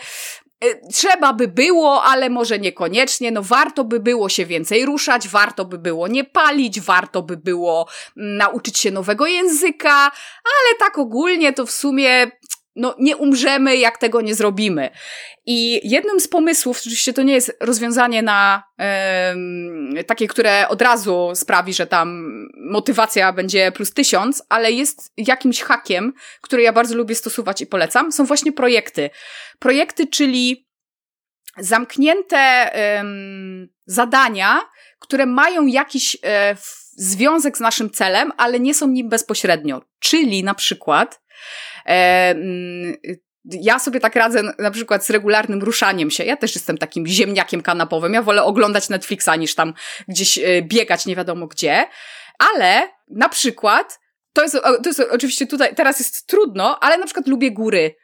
[0.61, 3.31] e, trzeba by było, ale może niekoniecznie.
[3.31, 7.87] No warto by było się więcej ruszać, warto by było nie palić, warto by było
[8.17, 10.11] mm, nauczyć się nowego języka,
[10.43, 12.31] ale tak ogólnie to w sumie
[12.75, 14.89] no, nie umrzemy, jak tego nie zrobimy.
[15.45, 19.35] I jednym z pomysłów, oczywiście to nie jest rozwiązanie na e,
[20.07, 26.13] takie, które od razu sprawi, że tam motywacja będzie plus tysiąc, ale jest jakimś hakiem,
[26.41, 29.09] który ja bardzo lubię stosować i polecam, są właśnie projekty.
[29.59, 30.67] Projekty, czyli
[31.57, 33.03] zamknięte e,
[33.85, 34.61] zadania,
[34.99, 36.55] które mają jakiś e,
[36.97, 39.81] związek z naszym celem, ale nie są nim bezpośrednio.
[39.99, 41.23] Czyli na przykład
[43.45, 46.23] ja sobie tak radzę na przykład z regularnym ruszaniem się.
[46.23, 48.13] Ja też jestem takim ziemniakiem kanapowym.
[48.13, 49.73] Ja wolę oglądać Netflixa niż tam
[50.07, 51.85] gdzieś e, biegać nie wiadomo gdzie.
[52.39, 53.99] Ale na przykład,
[54.33, 57.95] to jest, to jest oczywiście tutaj, teraz jest trudno, ale na przykład lubię góry.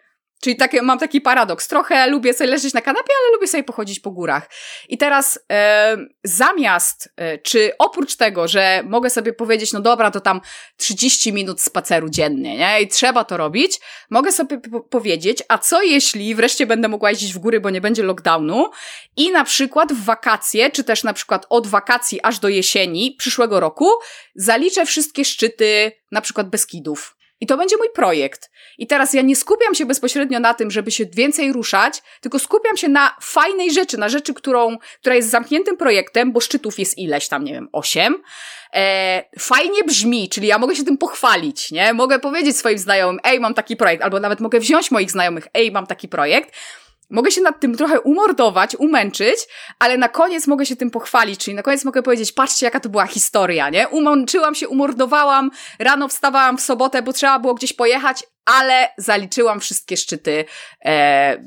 [0.41, 1.67] Czyli takie, mam taki paradoks.
[1.67, 4.49] Trochę lubię sobie leżeć na kanapie, ale lubię sobie pochodzić po górach.
[4.89, 10.19] I teraz e, zamiast, e, czy oprócz tego, że mogę sobie powiedzieć, no dobra, to
[10.19, 10.41] tam
[10.77, 12.81] 30 minut spaceru dziennie, nie?
[12.81, 13.79] I trzeba to robić,
[14.09, 14.59] mogę sobie
[14.89, 18.69] powiedzieć, a co jeśli wreszcie będę mogła jeździć w góry, bo nie będzie lockdownu
[19.15, 23.59] i na przykład w wakacje, czy też na przykład od wakacji aż do jesieni przyszłego
[23.59, 23.89] roku
[24.35, 28.51] zaliczę wszystkie szczyty na przykład Beskidów i to będzie mój projekt.
[28.77, 32.77] I teraz ja nie skupiam się bezpośrednio na tym, żeby się więcej ruszać, tylko skupiam
[32.77, 37.27] się na fajnej rzeczy, na rzeczy, którą, która jest zamkniętym projektem, bo szczytów jest ileś
[37.27, 38.15] tam, nie wiem, osiem.
[38.75, 41.93] E, fajnie brzmi, czyli ja mogę się tym pochwalić, nie?
[41.93, 45.71] Mogę powiedzieć swoim znajomym, ej, mam taki projekt, albo nawet mogę wziąć moich znajomych, ej,
[45.71, 46.55] mam taki projekt.
[47.09, 49.39] Mogę się nad tym trochę umordować, umęczyć,
[49.79, 52.89] ale na koniec mogę się tym pochwalić, czyli na koniec mogę powiedzieć, patrzcie jaka to
[52.89, 53.87] była historia, nie?
[53.87, 59.97] Umęczyłam się, umordowałam, rano wstawałam w sobotę, bo trzeba było gdzieś pojechać, ale zaliczyłam wszystkie
[59.97, 60.45] szczyty
[60.85, 61.37] e,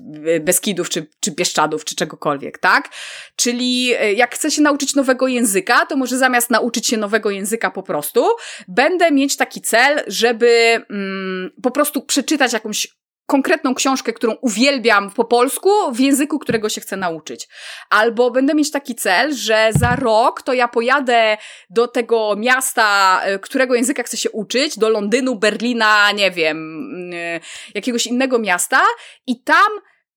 [0.40, 2.88] Beskidów, czy, czy Bieszczadów, czy czegokolwiek, tak?
[3.36, 7.70] Czyli e, jak chcę się nauczyć nowego języka, to może zamiast nauczyć się nowego języka
[7.70, 8.26] po prostu,
[8.68, 15.24] będę mieć taki cel, żeby mm, po prostu przeczytać jakąś konkretną książkę, którą uwielbiam po
[15.24, 17.48] polsku, w języku, którego się chcę nauczyć.
[17.90, 21.36] Albo będę mieć taki cel, że za rok to ja pojadę
[21.70, 27.40] do tego miasta, e, którego języka chcę się uczyć, do Londynu, Berlina, nie wiem, e,
[27.74, 28.80] jakiegoś innego miasta
[29.26, 29.72] i tam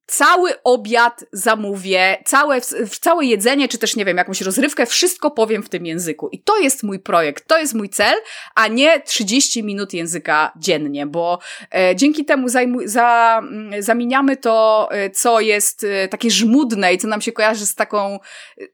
[0.07, 2.61] cały obiad zamówię, całe,
[3.01, 6.29] całe jedzenie, czy też nie wiem, jakąś rozrywkę, wszystko powiem w tym języku.
[6.31, 8.15] I to jest mój projekt, to jest mój cel,
[8.55, 11.39] a nie 30 minut języka dziennie, bo
[11.75, 16.97] e, dzięki temu zajmu, za, mm, zamieniamy to, e, co jest e, takie żmudne i
[16.97, 18.19] co nam się kojarzy z taką,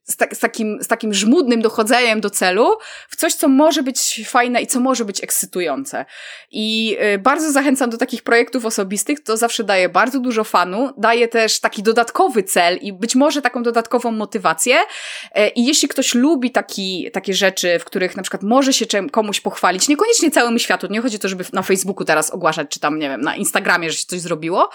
[0.04, 2.78] z, ta, z, takim, z takim żmudnym dochodzeniem do celu,
[3.10, 6.06] w coś, co może być fajne i co może być ekscytujące.
[6.52, 11.21] I e, bardzo zachęcam do takich projektów osobistych, to zawsze daje bardzo dużo fanu, daje
[11.22, 14.78] daje też taki dodatkowy cel i być może taką dodatkową motywację.
[15.36, 19.40] E, I jeśli ktoś lubi taki, takie rzeczy, w których na przykład może się komuś
[19.40, 23.00] pochwalić, niekoniecznie całemu światu, nie chodzi o to, żeby na Facebooku teraz ogłaszać, czy tam,
[23.00, 24.70] nie wiem, na Instagramie, że się coś zrobiło,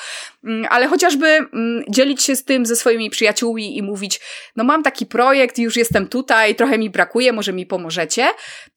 [0.45, 4.21] mm, ale chociażby mm, dzielić się z tym ze swoimi przyjaciółmi i mówić,
[4.57, 8.29] no mam taki projekt, już jestem tutaj, trochę mi brakuje, może mi pomożecie,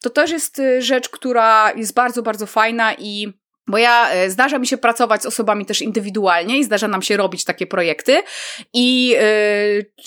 [0.01, 3.39] to też jest y, rzecz, która jest bardzo, bardzo fajna i
[3.70, 7.17] bo ja e, zdarza mi się pracować z osobami też indywidualnie i zdarza nam się
[7.17, 8.24] robić takie projekty.
[8.74, 9.15] I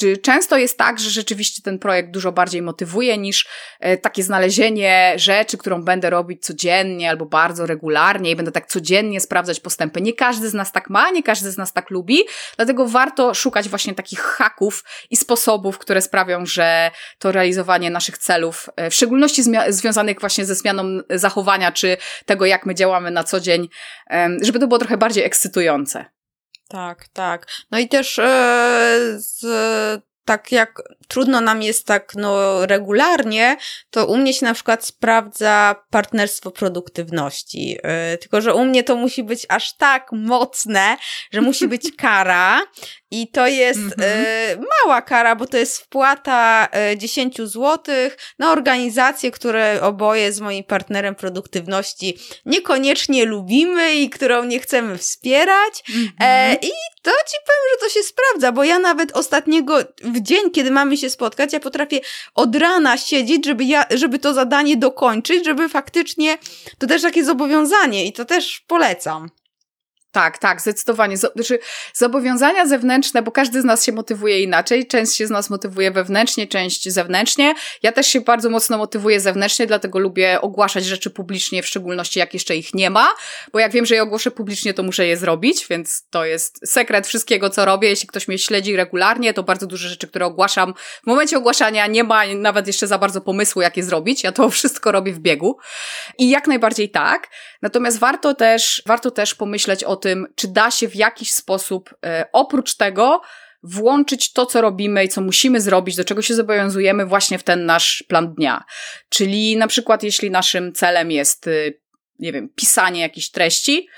[0.02, 3.46] y, często jest tak, że rzeczywiście ten projekt dużo bardziej motywuje niż
[3.86, 9.20] y, takie znalezienie rzeczy, którą będę robić codziennie albo bardzo regularnie i będę tak codziennie
[9.20, 10.00] sprawdzać postępy.
[10.00, 12.18] Nie każdy z nas tak ma, nie każdy z nas tak lubi,
[12.56, 18.68] dlatego warto szukać właśnie takich haków i sposobów, które sprawią, że to realizowanie naszych celów,
[18.90, 21.96] w szczególności związanych właśnie ze zmianą zachowania, czy
[22.26, 23.68] tego, jak my działamy na co dzień, dzień,
[24.42, 26.05] żeby to było trochę bardziej ekscytujące.
[26.68, 27.46] Tak, tak.
[27.70, 29.44] No i też e, z,
[30.24, 33.56] tak jak trudno nam jest tak no, regularnie,
[33.90, 37.68] to u mnie się na przykład sprawdza partnerstwo produktywności.
[37.70, 40.96] Yy, tylko, że u mnie to musi być aż tak mocne,
[41.32, 42.60] że musi być kara.
[43.10, 44.02] I to jest mm -hmm.
[44.02, 47.94] y, mała kara, bo to jest wpłata y, 10 zł
[48.38, 55.84] na organizację, które oboje z moim partnerem produktywności niekoniecznie lubimy i którą nie chcemy wspierać.
[56.20, 56.70] E, I
[57.02, 59.78] to ci powiem, że to się sprawdza, bo ja nawet ostatniego,
[60.12, 62.00] w dzień, kiedy mamy się spotkać, ja potrafię
[62.34, 66.38] od rana siedzieć, żeby, ja, żeby to zadanie dokończyć, żeby faktycznie,
[66.78, 69.30] to też takie zobowiązanie i to też polecam.
[70.12, 71.16] Tak, tak, zdecydowanie.
[71.16, 71.58] Znaczy,
[71.94, 74.86] zobowiązania zewnętrzne, bo każdy z nas się motywuje inaczej.
[74.86, 77.54] Część się z nas motywuje wewnętrznie, część zewnętrznie.
[77.82, 82.34] Ja też się bardzo mocno motywuję zewnętrznie, dlatego lubię ogłaszać rzeczy publicznie, w szczególności jak
[82.34, 83.08] jeszcze ich nie ma,
[83.52, 87.06] bo jak wiem, że je ogłoszę publicznie, to muszę je zrobić, więc to jest sekret
[87.06, 87.88] wszystkiego, co robię.
[87.88, 90.74] Jeśli ktoś mnie śledzi regularnie, to bardzo dużo rzeczy, które ogłaszam.
[91.02, 94.24] W momencie ogłaszania nie ma nawet jeszcze za bardzo pomysłu, jak je zrobić.
[94.24, 95.58] Ja to wszystko robię w biegu.
[96.18, 97.28] I jak najbardziej tak.
[97.62, 102.24] Natomiast warto też, warto też pomyśleć o tym, czy da się w jakiś sposób, e,
[102.32, 103.20] oprócz tego,
[103.62, 107.66] włączyć to, co robimy i co musimy zrobić, do czego się zobowiązujemy właśnie w ten
[107.66, 108.64] nasz plan dnia.
[109.09, 111.80] Czyli na przykład, jeśli naszym celem jest, y,
[112.18, 113.88] nie wiem, pisanie jakichś treści,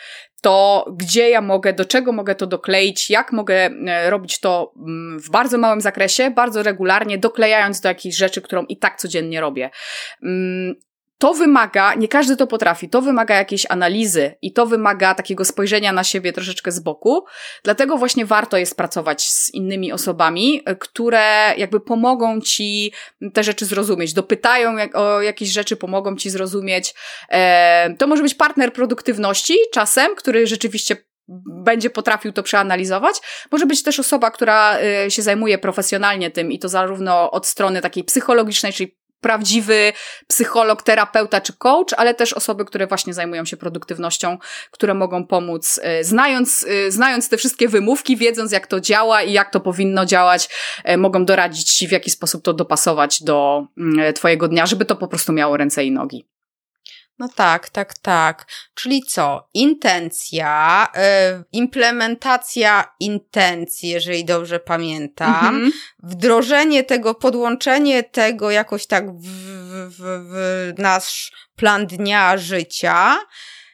[0.42, 3.55] to gdzie ja mogę, do czego mogę to dokleić, jak mogę
[3.86, 8.64] e, robić to mm, w bardzo małym zakresie, bardzo regularnie, doklejając do jakiejś rzeczy, którą
[8.64, 9.70] i tak codziennie robię.
[11.24, 15.92] To wymaga, nie każdy to potrafi, to wymaga jakiejś analizy i to wymaga takiego spojrzenia
[15.92, 17.24] na siebie troszeczkę z boku.
[17.62, 22.92] Dlatego właśnie warto jest pracować z innymi osobami, które jakby pomogą ci
[23.34, 26.94] te rzeczy zrozumieć, dopytają o jakieś rzeczy, pomogą ci zrozumieć.
[27.28, 30.96] E, to może być partner produktywności czasem, który rzeczywiście
[31.64, 33.16] będzie potrafił to przeanalizować.
[33.50, 37.80] Może być też osoba, która y, się zajmuje profesjonalnie tym i to zarówno od strony
[37.80, 39.92] takiej psychologicznej, czyli prawdziwy
[40.26, 44.38] psycholog, terapeuta czy coach, ale też osoby, które właśnie zajmują się produktywnością,
[44.70, 49.32] które mogą pomóc, e, znając, e, znając te wszystkie wymówki, wiedząc jak to działa i
[49.32, 50.48] jak to powinno działać,
[50.84, 54.96] e, mogą doradzić ci, w jaki sposób to dopasować do mm, Twojego dnia, żeby to
[54.96, 56.34] po prostu miało ręce i nogi.
[57.18, 58.46] No tak, tak, tak.
[58.74, 59.48] Czyli co?
[59.54, 60.88] Intencja,
[61.40, 65.72] y, implementacja intencji, jeżeli dobrze pamiętam, mhm.
[66.02, 69.26] wdrożenie tego, podłączenie tego jakoś tak w,
[69.88, 73.16] w, w nasz plan dnia życia,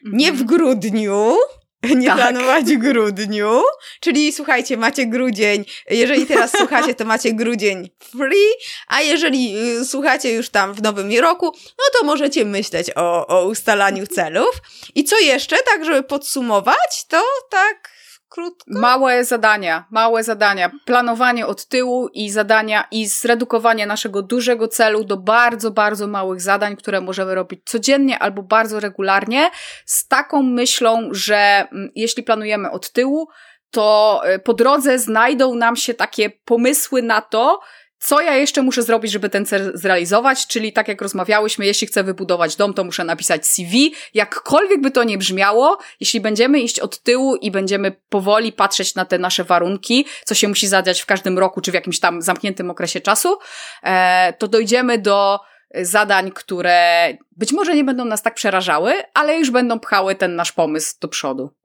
[0.04, 0.46] nie w mhm.
[0.46, 1.36] grudniu,
[1.96, 2.16] nie tak.
[2.16, 3.62] planować w grudniu.
[4.00, 5.64] Czyli słuchajcie, macie grudzień.
[5.90, 8.50] Jeżeli teraz słuchacie, to macie grudzień free,
[8.88, 13.44] a jeżeli y, słuchacie już tam w nowym roku, no to możecie myśleć o, o
[13.46, 14.62] ustalaniu celów.
[14.94, 17.99] I co jeszcze, tak żeby podsumować, to tak
[18.30, 18.64] krótko?
[18.80, 20.70] Małe zadania, małe zadania.
[20.84, 26.76] Planowanie od tyłu i zadania i zredukowanie naszego dużego celu do bardzo, bardzo małych zadań,
[26.76, 29.50] które możemy robić codziennie albo bardzo regularnie,
[29.86, 31.36] z taką myślą, że
[31.72, 33.28] mm, jeśli planujemy od tyłu,
[33.70, 37.60] to y, po drodze znajdą nam się takie pomysły na to,
[38.00, 42.04] co ja jeszcze muszę zrobić, żeby ten cel zrealizować, czyli tak jak rozmawiałyśmy, jeśli chcę
[42.04, 47.02] wybudować dom, to muszę napisać CV, jakkolwiek by to nie brzmiało, jeśli będziemy iść od
[47.02, 51.38] tyłu i będziemy powoli patrzeć na te nasze warunki, co się musi zadziać w każdym
[51.38, 53.38] roku, czy w jakimś tam zamkniętym okresie czasu,
[53.82, 55.40] e, to dojdziemy do
[55.74, 60.52] zadań, które być może nie będą nas tak przerażały, ale już będą pchały ten nasz
[60.52, 61.59] pomysł do przodu.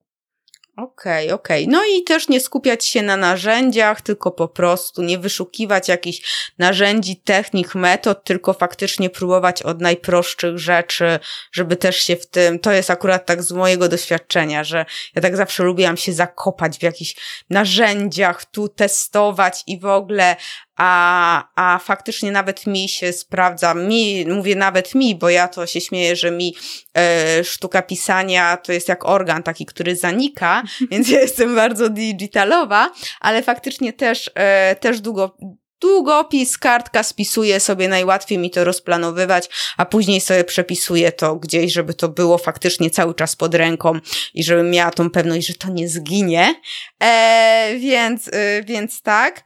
[0.78, 1.64] Okej, okay, okej.
[1.64, 1.74] Okay.
[1.78, 7.16] No i też nie skupiać się na narzędziach, tylko po prostu nie wyszukiwać jakichś narzędzi,
[7.16, 11.20] technik, metod, tylko faktycznie próbować od najprostszych rzeczy,
[11.52, 15.38] żeby też się w tym, to jest akurat tak z mojego doświadczenia, że ja tak
[15.38, 17.16] zawsze lubiłam się zakopać w jakichś
[17.50, 20.36] narzędziach, tu testować i w ogóle,
[20.76, 25.82] a, a faktycznie nawet mi się sprawdza, mi, mówię nawet mi, bo ja to się
[25.82, 26.56] śmieję, że mi
[26.98, 32.92] e, sztuka pisania to jest jak organ taki, który zanika, więc ja jestem bardzo digitalowa,
[33.20, 35.38] ale faktycznie też, e, też długo,
[35.82, 41.94] długopis, kartka spisuje sobie, najłatwiej mi to rozplanowywać, a później sobie przepisuję to gdzieś, żeby
[41.94, 44.00] to było faktycznie cały czas pod ręką
[44.34, 46.56] i żebym miała tą pewność, że to nie zginie.
[47.04, 49.44] E, więc, e, więc tak.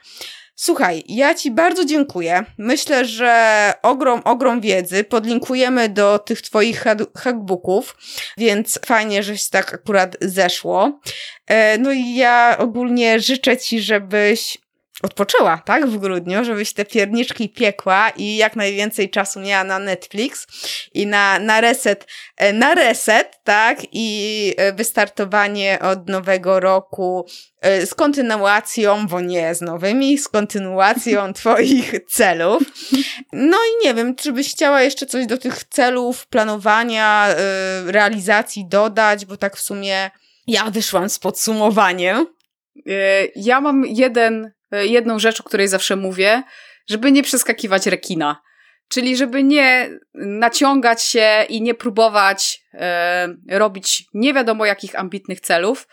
[0.61, 2.43] Słuchaj, ja Ci bardzo dziękuję.
[2.57, 5.03] Myślę, że ogrom, ogrom wiedzy.
[5.03, 6.85] Podlinkujemy do tych Twoich
[7.17, 7.97] hackbooków,
[8.37, 10.99] więc fajnie, żeś tak akurat zeszło.
[11.47, 14.57] E, no i ja ogólnie życzę Ci, żebyś
[15.01, 20.47] odpoczęła, tak, w grudniu, żebyś te pierniczki piekła i jak najwięcej czasu miała na Netflix
[20.93, 27.25] i na, na reset, e, na reset, tak, i e, wystartowanie od nowego roku
[27.61, 32.63] e, z kontynuacją, bo nie z nowymi, z kontynuacją twoich celów.
[33.33, 37.27] No i nie wiem, czy byś chciała jeszcze coś do tych celów, planowania,
[37.85, 40.11] realizacji dodać, bo tak w sumie
[40.47, 42.27] ja wyszłam z podsumowaniem.
[43.35, 46.43] Ja mam jeden jedną rzecz, o której zawsze mówię,
[46.89, 48.41] żeby nie przeskakiwać rekina.
[48.89, 55.87] Czyli żeby nie naciągać się i nie próbować e, robić nie wiadomo jakich ambitnych celów,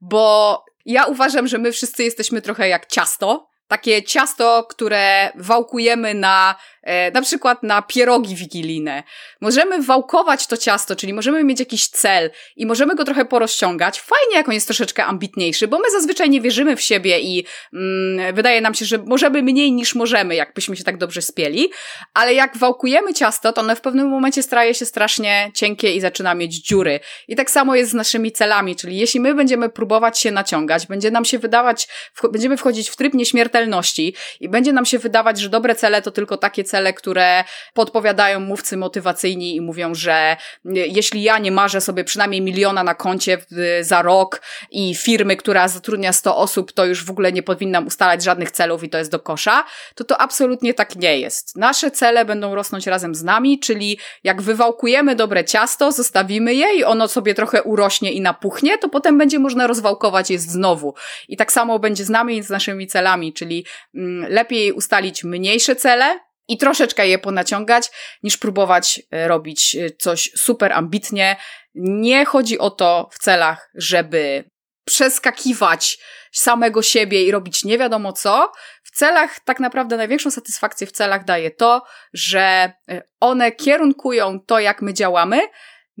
[0.00, 3.50] bo ja uważam, że my wszyscy jesteśmy trochę jak ciasto.
[3.68, 6.79] Takie ciasto, które wałkujemy na E,
[7.14, 9.02] na przykład na pierogi wigilijne.
[9.40, 14.00] Możemy wałkować to ciasto, czyli możemy mieć jakiś cel i możemy go trochę porozciągać.
[14.00, 18.34] Fajnie, jak on jest troszeczkę ambitniejszy, bo my zazwyczaj nie wierzymy w siebie i mm,
[18.34, 21.70] wydaje nam się, że możemy mniej niż możemy, jakbyśmy się tak dobrze spieli,
[22.14, 26.34] ale jak wałkujemy ciasto, to one w pewnym momencie staje się strasznie cienkie i zaczyna
[26.34, 27.00] mieć dziury.
[27.28, 31.10] I tak samo jest z naszymi celami, czyli jeśli my będziemy próbować się naciągać, będzie
[31.10, 31.88] nam się wydawać,
[32.32, 36.36] będziemy wchodzić w tryb nieśmiertelności i będzie nam się wydawać, że dobre cele to tylko
[36.36, 42.40] takie cele, które podpowiadają mówcy motywacyjni i mówią, że jeśli ja nie marzę sobie przynajmniej
[42.40, 43.38] miliona na koncie
[43.80, 48.22] za rok i firmy, która zatrudnia 100 osób, to już w ogóle nie powinnam ustalać
[48.22, 49.64] żadnych celów i to jest do kosza,
[49.94, 51.56] to to absolutnie tak nie jest.
[51.56, 56.84] Nasze cele będą rosnąć razem z nami, czyli jak wywałkujemy dobre ciasto, zostawimy je i
[56.84, 60.94] ono sobie trochę urośnie i napuchnie, to potem będzie można rozwałkować je znowu.
[61.28, 65.76] I tak samo będzie z nami i z naszymi celami, czyli mm, lepiej ustalić mniejsze
[65.76, 66.20] cele,
[66.50, 67.90] i troszeczkę je ponaciągać,
[68.22, 71.36] niż próbować e, robić e, coś super ambitnie.
[71.74, 74.44] Nie chodzi o to w celach, żeby
[74.84, 75.98] przeskakiwać
[76.32, 78.52] samego siebie i robić nie wiadomo co.
[78.82, 81.82] W celach tak naprawdę największą satysfakcję w celach daje to,
[82.12, 85.40] że e, one kierunkują to, jak my działamy,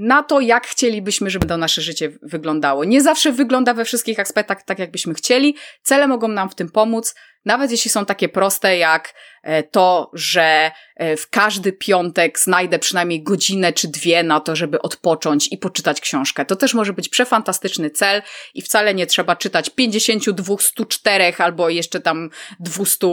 [0.00, 2.84] na to, jak chcielibyśmy, żeby to nasze życie wyglądało.
[2.84, 5.56] Nie zawsze wygląda we wszystkich aspektach tak, jakbyśmy chcieli.
[5.82, 10.70] Cele mogą nam w tym pomóc, nawet jeśli są takie proste jak e, to, że
[10.96, 16.00] e, w każdy piątek znajdę przynajmniej godzinę czy dwie na to, żeby odpocząć i poczytać
[16.00, 16.44] książkę.
[16.44, 18.22] To też może być przefantastyczny cel
[18.54, 22.30] i wcale nie trzeba czytać 52, 104 albo jeszcze tam
[22.60, 23.06] 200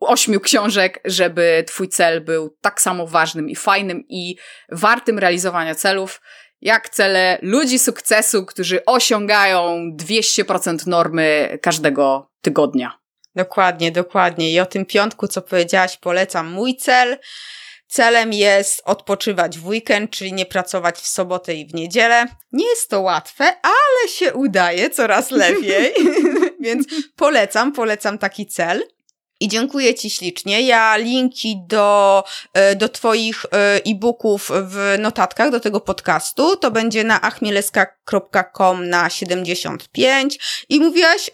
[0.00, 4.36] ośmiu książek, żeby twój cel był tak samo ważnym i fajnym i
[4.72, 6.20] wartym realizowania celów,
[6.60, 13.00] jak cele ludzi sukcesu, którzy osiągają 200% normy każdego tygodnia.
[13.34, 14.52] Dokładnie, dokładnie.
[14.52, 17.18] I o tym piątku, co powiedziałaś, polecam mój cel.
[17.86, 22.26] Celem jest odpoczywać w weekend, czyli nie pracować w sobotę i w niedzielę.
[22.52, 25.94] Nie jest to łatwe, ale się udaje coraz lepiej,
[26.60, 26.86] więc
[27.16, 28.82] polecam, polecam taki cel.
[29.40, 30.62] I dziękuję Ci ślicznie.
[30.62, 32.24] Ja linki do,
[32.54, 36.56] e, do Twoich e, e-booków w notatkach do tego podcastu.
[36.56, 40.38] To będzie na achmieleska.com na 75.
[40.68, 41.30] I mówiłaś,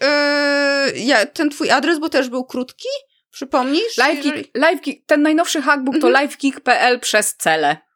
[0.93, 2.87] yy, ja, ten Twój adres, bo też był krótki?
[3.31, 3.97] Przypomnisz?
[3.97, 5.03] LiveGeek, jeżeli...
[5.05, 6.13] Ten najnowszy hackbook mhm.
[6.13, 7.86] to livegeek.pl przez cele.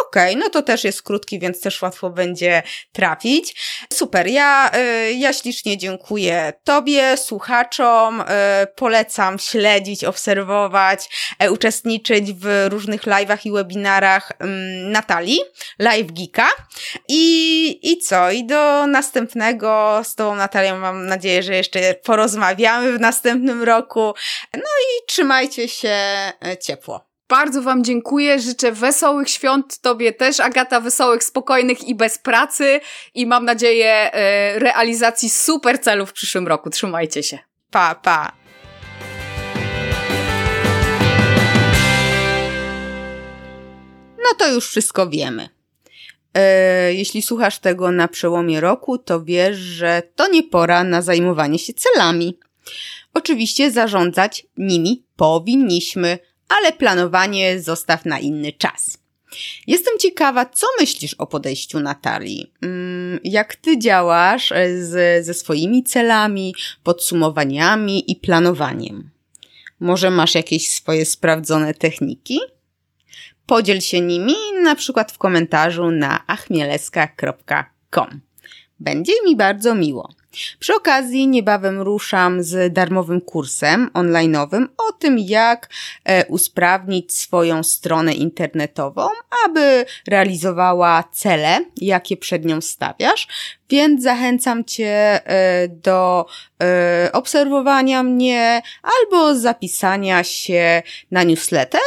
[0.00, 3.56] Okej, okay, no to też jest krótki, więc też łatwo będzie trafić.
[3.92, 4.70] Super, ja,
[5.08, 8.24] y, ja ślicznie dziękuję Tobie, słuchaczom, y,
[8.76, 14.32] polecam śledzić, obserwować, e, uczestniczyć w różnych live'ach i webinarach
[14.86, 15.40] Natalii,
[15.78, 16.48] Live Geeka.
[17.08, 18.30] I, I co?
[18.30, 24.14] I do następnego z Tobą, Natalią, mam nadzieję, że jeszcze porozmawiamy w następnym roku.
[24.54, 26.32] No i trzymajcie się e,
[26.62, 27.13] ciepło.
[27.34, 28.40] Bardzo Wam dziękuję.
[28.40, 32.80] Życzę wesołych świąt Tobie też, Agata, wesołych, spokojnych i bez pracy.
[33.14, 36.70] I mam nadzieję e, realizacji super celów w przyszłym roku.
[36.70, 37.38] Trzymajcie się.
[37.70, 38.32] Pa, pa.
[44.18, 45.48] No to już wszystko wiemy.
[46.34, 51.58] E, jeśli słuchasz tego na przełomie roku, to wiesz, że to nie pora na zajmowanie
[51.58, 52.38] się celami.
[53.14, 56.18] Oczywiście zarządzać nimi powinniśmy,
[56.48, 58.98] ale planowanie zostaw na inny czas.
[59.66, 62.52] Jestem ciekawa, co myślisz o podejściu Natalii?
[62.62, 69.10] Mm, jak ty działasz z, ze swoimi celami, podsumowaniami i planowaniem?
[69.80, 72.40] Może masz jakieś swoje sprawdzone techniki?
[73.46, 78.20] Podziel się nimi na przykład w komentarzu na achmieleska.com.
[78.80, 80.14] Będzie mi bardzo miło.
[80.58, 85.68] Przy okazji niebawem ruszam z darmowym kursem online'owym o tym, jak
[86.04, 89.08] e, usprawnić swoją stronę internetową,
[89.44, 93.28] aby realizowała cele, jakie przed nią stawiasz.
[93.70, 96.26] Więc zachęcam Cię e, do
[96.62, 101.80] e, obserwowania mnie albo zapisania się na newsletter.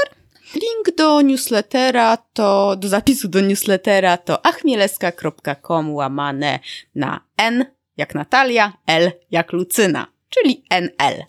[0.54, 6.60] Link do newslettera to, do zapisu do newslettera to achmieleska.com łamane
[6.96, 7.66] na n
[7.98, 11.24] jak Natalia, L jak Lucyna, czyli NL.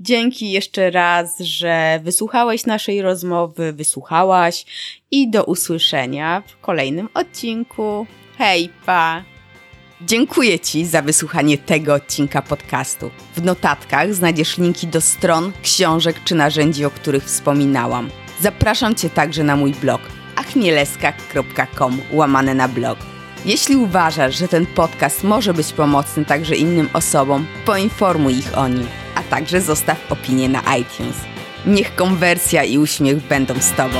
[0.00, 4.66] Dzięki jeszcze raz, że wysłuchałeś naszej rozmowy, wysłuchałaś
[5.10, 8.06] i do usłyszenia w kolejnym odcinku.
[8.38, 9.24] Hej, pa!
[10.00, 13.10] Dziękuję Ci za wysłuchanie tego odcinka podcastu.
[13.36, 18.10] W notatkach znajdziesz linki do stron, książek czy narzędzi, o których wspominałam.
[18.40, 20.00] Zapraszam Cię także na mój blog
[20.36, 22.98] achmieleska.com łamane na blog.
[23.44, 28.86] Jeśli uważasz, że ten podcast może być pomocny także innym osobom, poinformuj ich o nim,
[29.14, 31.16] a także zostaw opinię na iTunes.
[31.66, 33.98] Niech konwersja i uśmiech będą z Tobą.